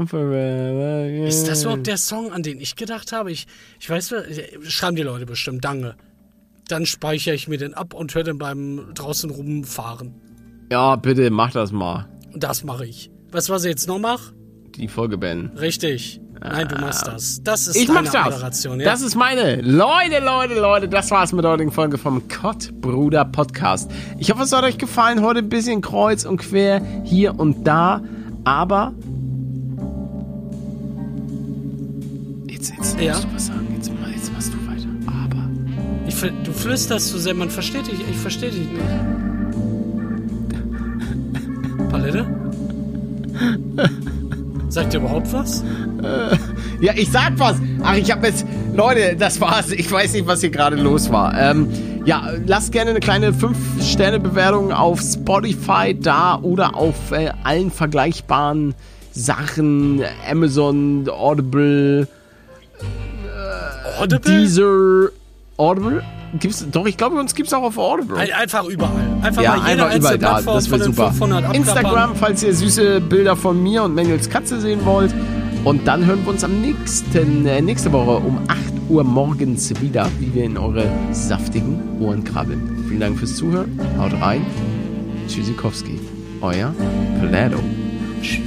[0.08, 1.26] forever.
[1.28, 3.30] Ist das überhaupt der Song, an den ich gedacht habe?
[3.30, 3.46] Ich,
[3.78, 4.14] ich weiß,
[4.64, 5.96] schreiben die Leute bestimmt, danke.
[6.72, 10.14] Dann speichere ich mir den ab und höre den beim draußen rumfahren.
[10.70, 12.08] Ja, bitte, mach das mal.
[12.34, 13.10] Das mache ich.
[13.30, 14.32] Weißt du, was ich jetzt noch mache?
[14.76, 15.54] Die Folge beenden.
[15.58, 16.18] Richtig.
[16.40, 17.42] Nein, du machst das.
[17.44, 18.24] Das ist Ich deine mach das.
[18.24, 18.86] Moderation, ja?
[18.86, 19.56] Das ist meine.
[19.60, 23.90] Leute, Leute, Leute, das war's mit der heutigen Folge vom Kottbruder Podcast.
[24.18, 25.20] Ich hoffe, es hat euch gefallen.
[25.20, 28.00] Heute ein bisschen kreuz und quer hier und da.
[28.44, 28.94] Aber.
[32.48, 33.12] Jetzt, jetzt Ja?
[33.12, 33.68] musst du was sagen.
[33.76, 33.91] Jetzt,
[36.12, 38.00] ich, du flüsterst zu sehr, man versteht dich.
[38.08, 38.80] Ich verstehe dich nicht.
[41.90, 42.26] Palette?
[44.68, 45.62] Sagt ihr überhaupt was?
[46.80, 47.56] Ja, ich sag was.
[47.82, 48.46] Ach, ich habe jetzt.
[48.74, 49.70] Leute, das war's.
[49.70, 51.38] Ich weiß nicht, was hier gerade los war.
[51.38, 51.68] Ähm,
[52.04, 58.74] ja, lasst gerne eine kleine 5-Sterne-Bewertung auf Spotify da oder auf äh, allen vergleichbaren
[59.12, 60.02] Sachen.
[60.28, 62.08] Amazon, Audible,
[64.00, 64.20] Audible?
[64.20, 65.12] Deezer.
[65.56, 66.02] Audible?
[66.40, 68.16] Gibt's, doch, ich glaube, uns gibt's auch auf Audible.
[68.16, 68.92] Ein- Einfach überall.
[69.22, 70.40] Einfach Ja, mal jede einfach überall da.
[70.40, 71.08] Das wäre super.
[71.10, 71.62] 500 abklappern.
[71.62, 75.14] Instagram, falls ihr süße Bilder von mir und Manuels Katze sehen wollt.
[75.64, 80.08] Und dann hören wir uns am nächsten, äh, nächste Woche um 8 Uhr morgens wieder,
[80.18, 82.84] wie wir in eure saftigen Ohren krabbeln.
[82.88, 83.78] Vielen Dank fürs Zuhören.
[83.98, 84.44] Haut rein.
[85.28, 86.00] Tschüssikowski.
[86.40, 86.74] Euer
[87.20, 87.58] Plado.
[88.22, 88.40] Tschüss.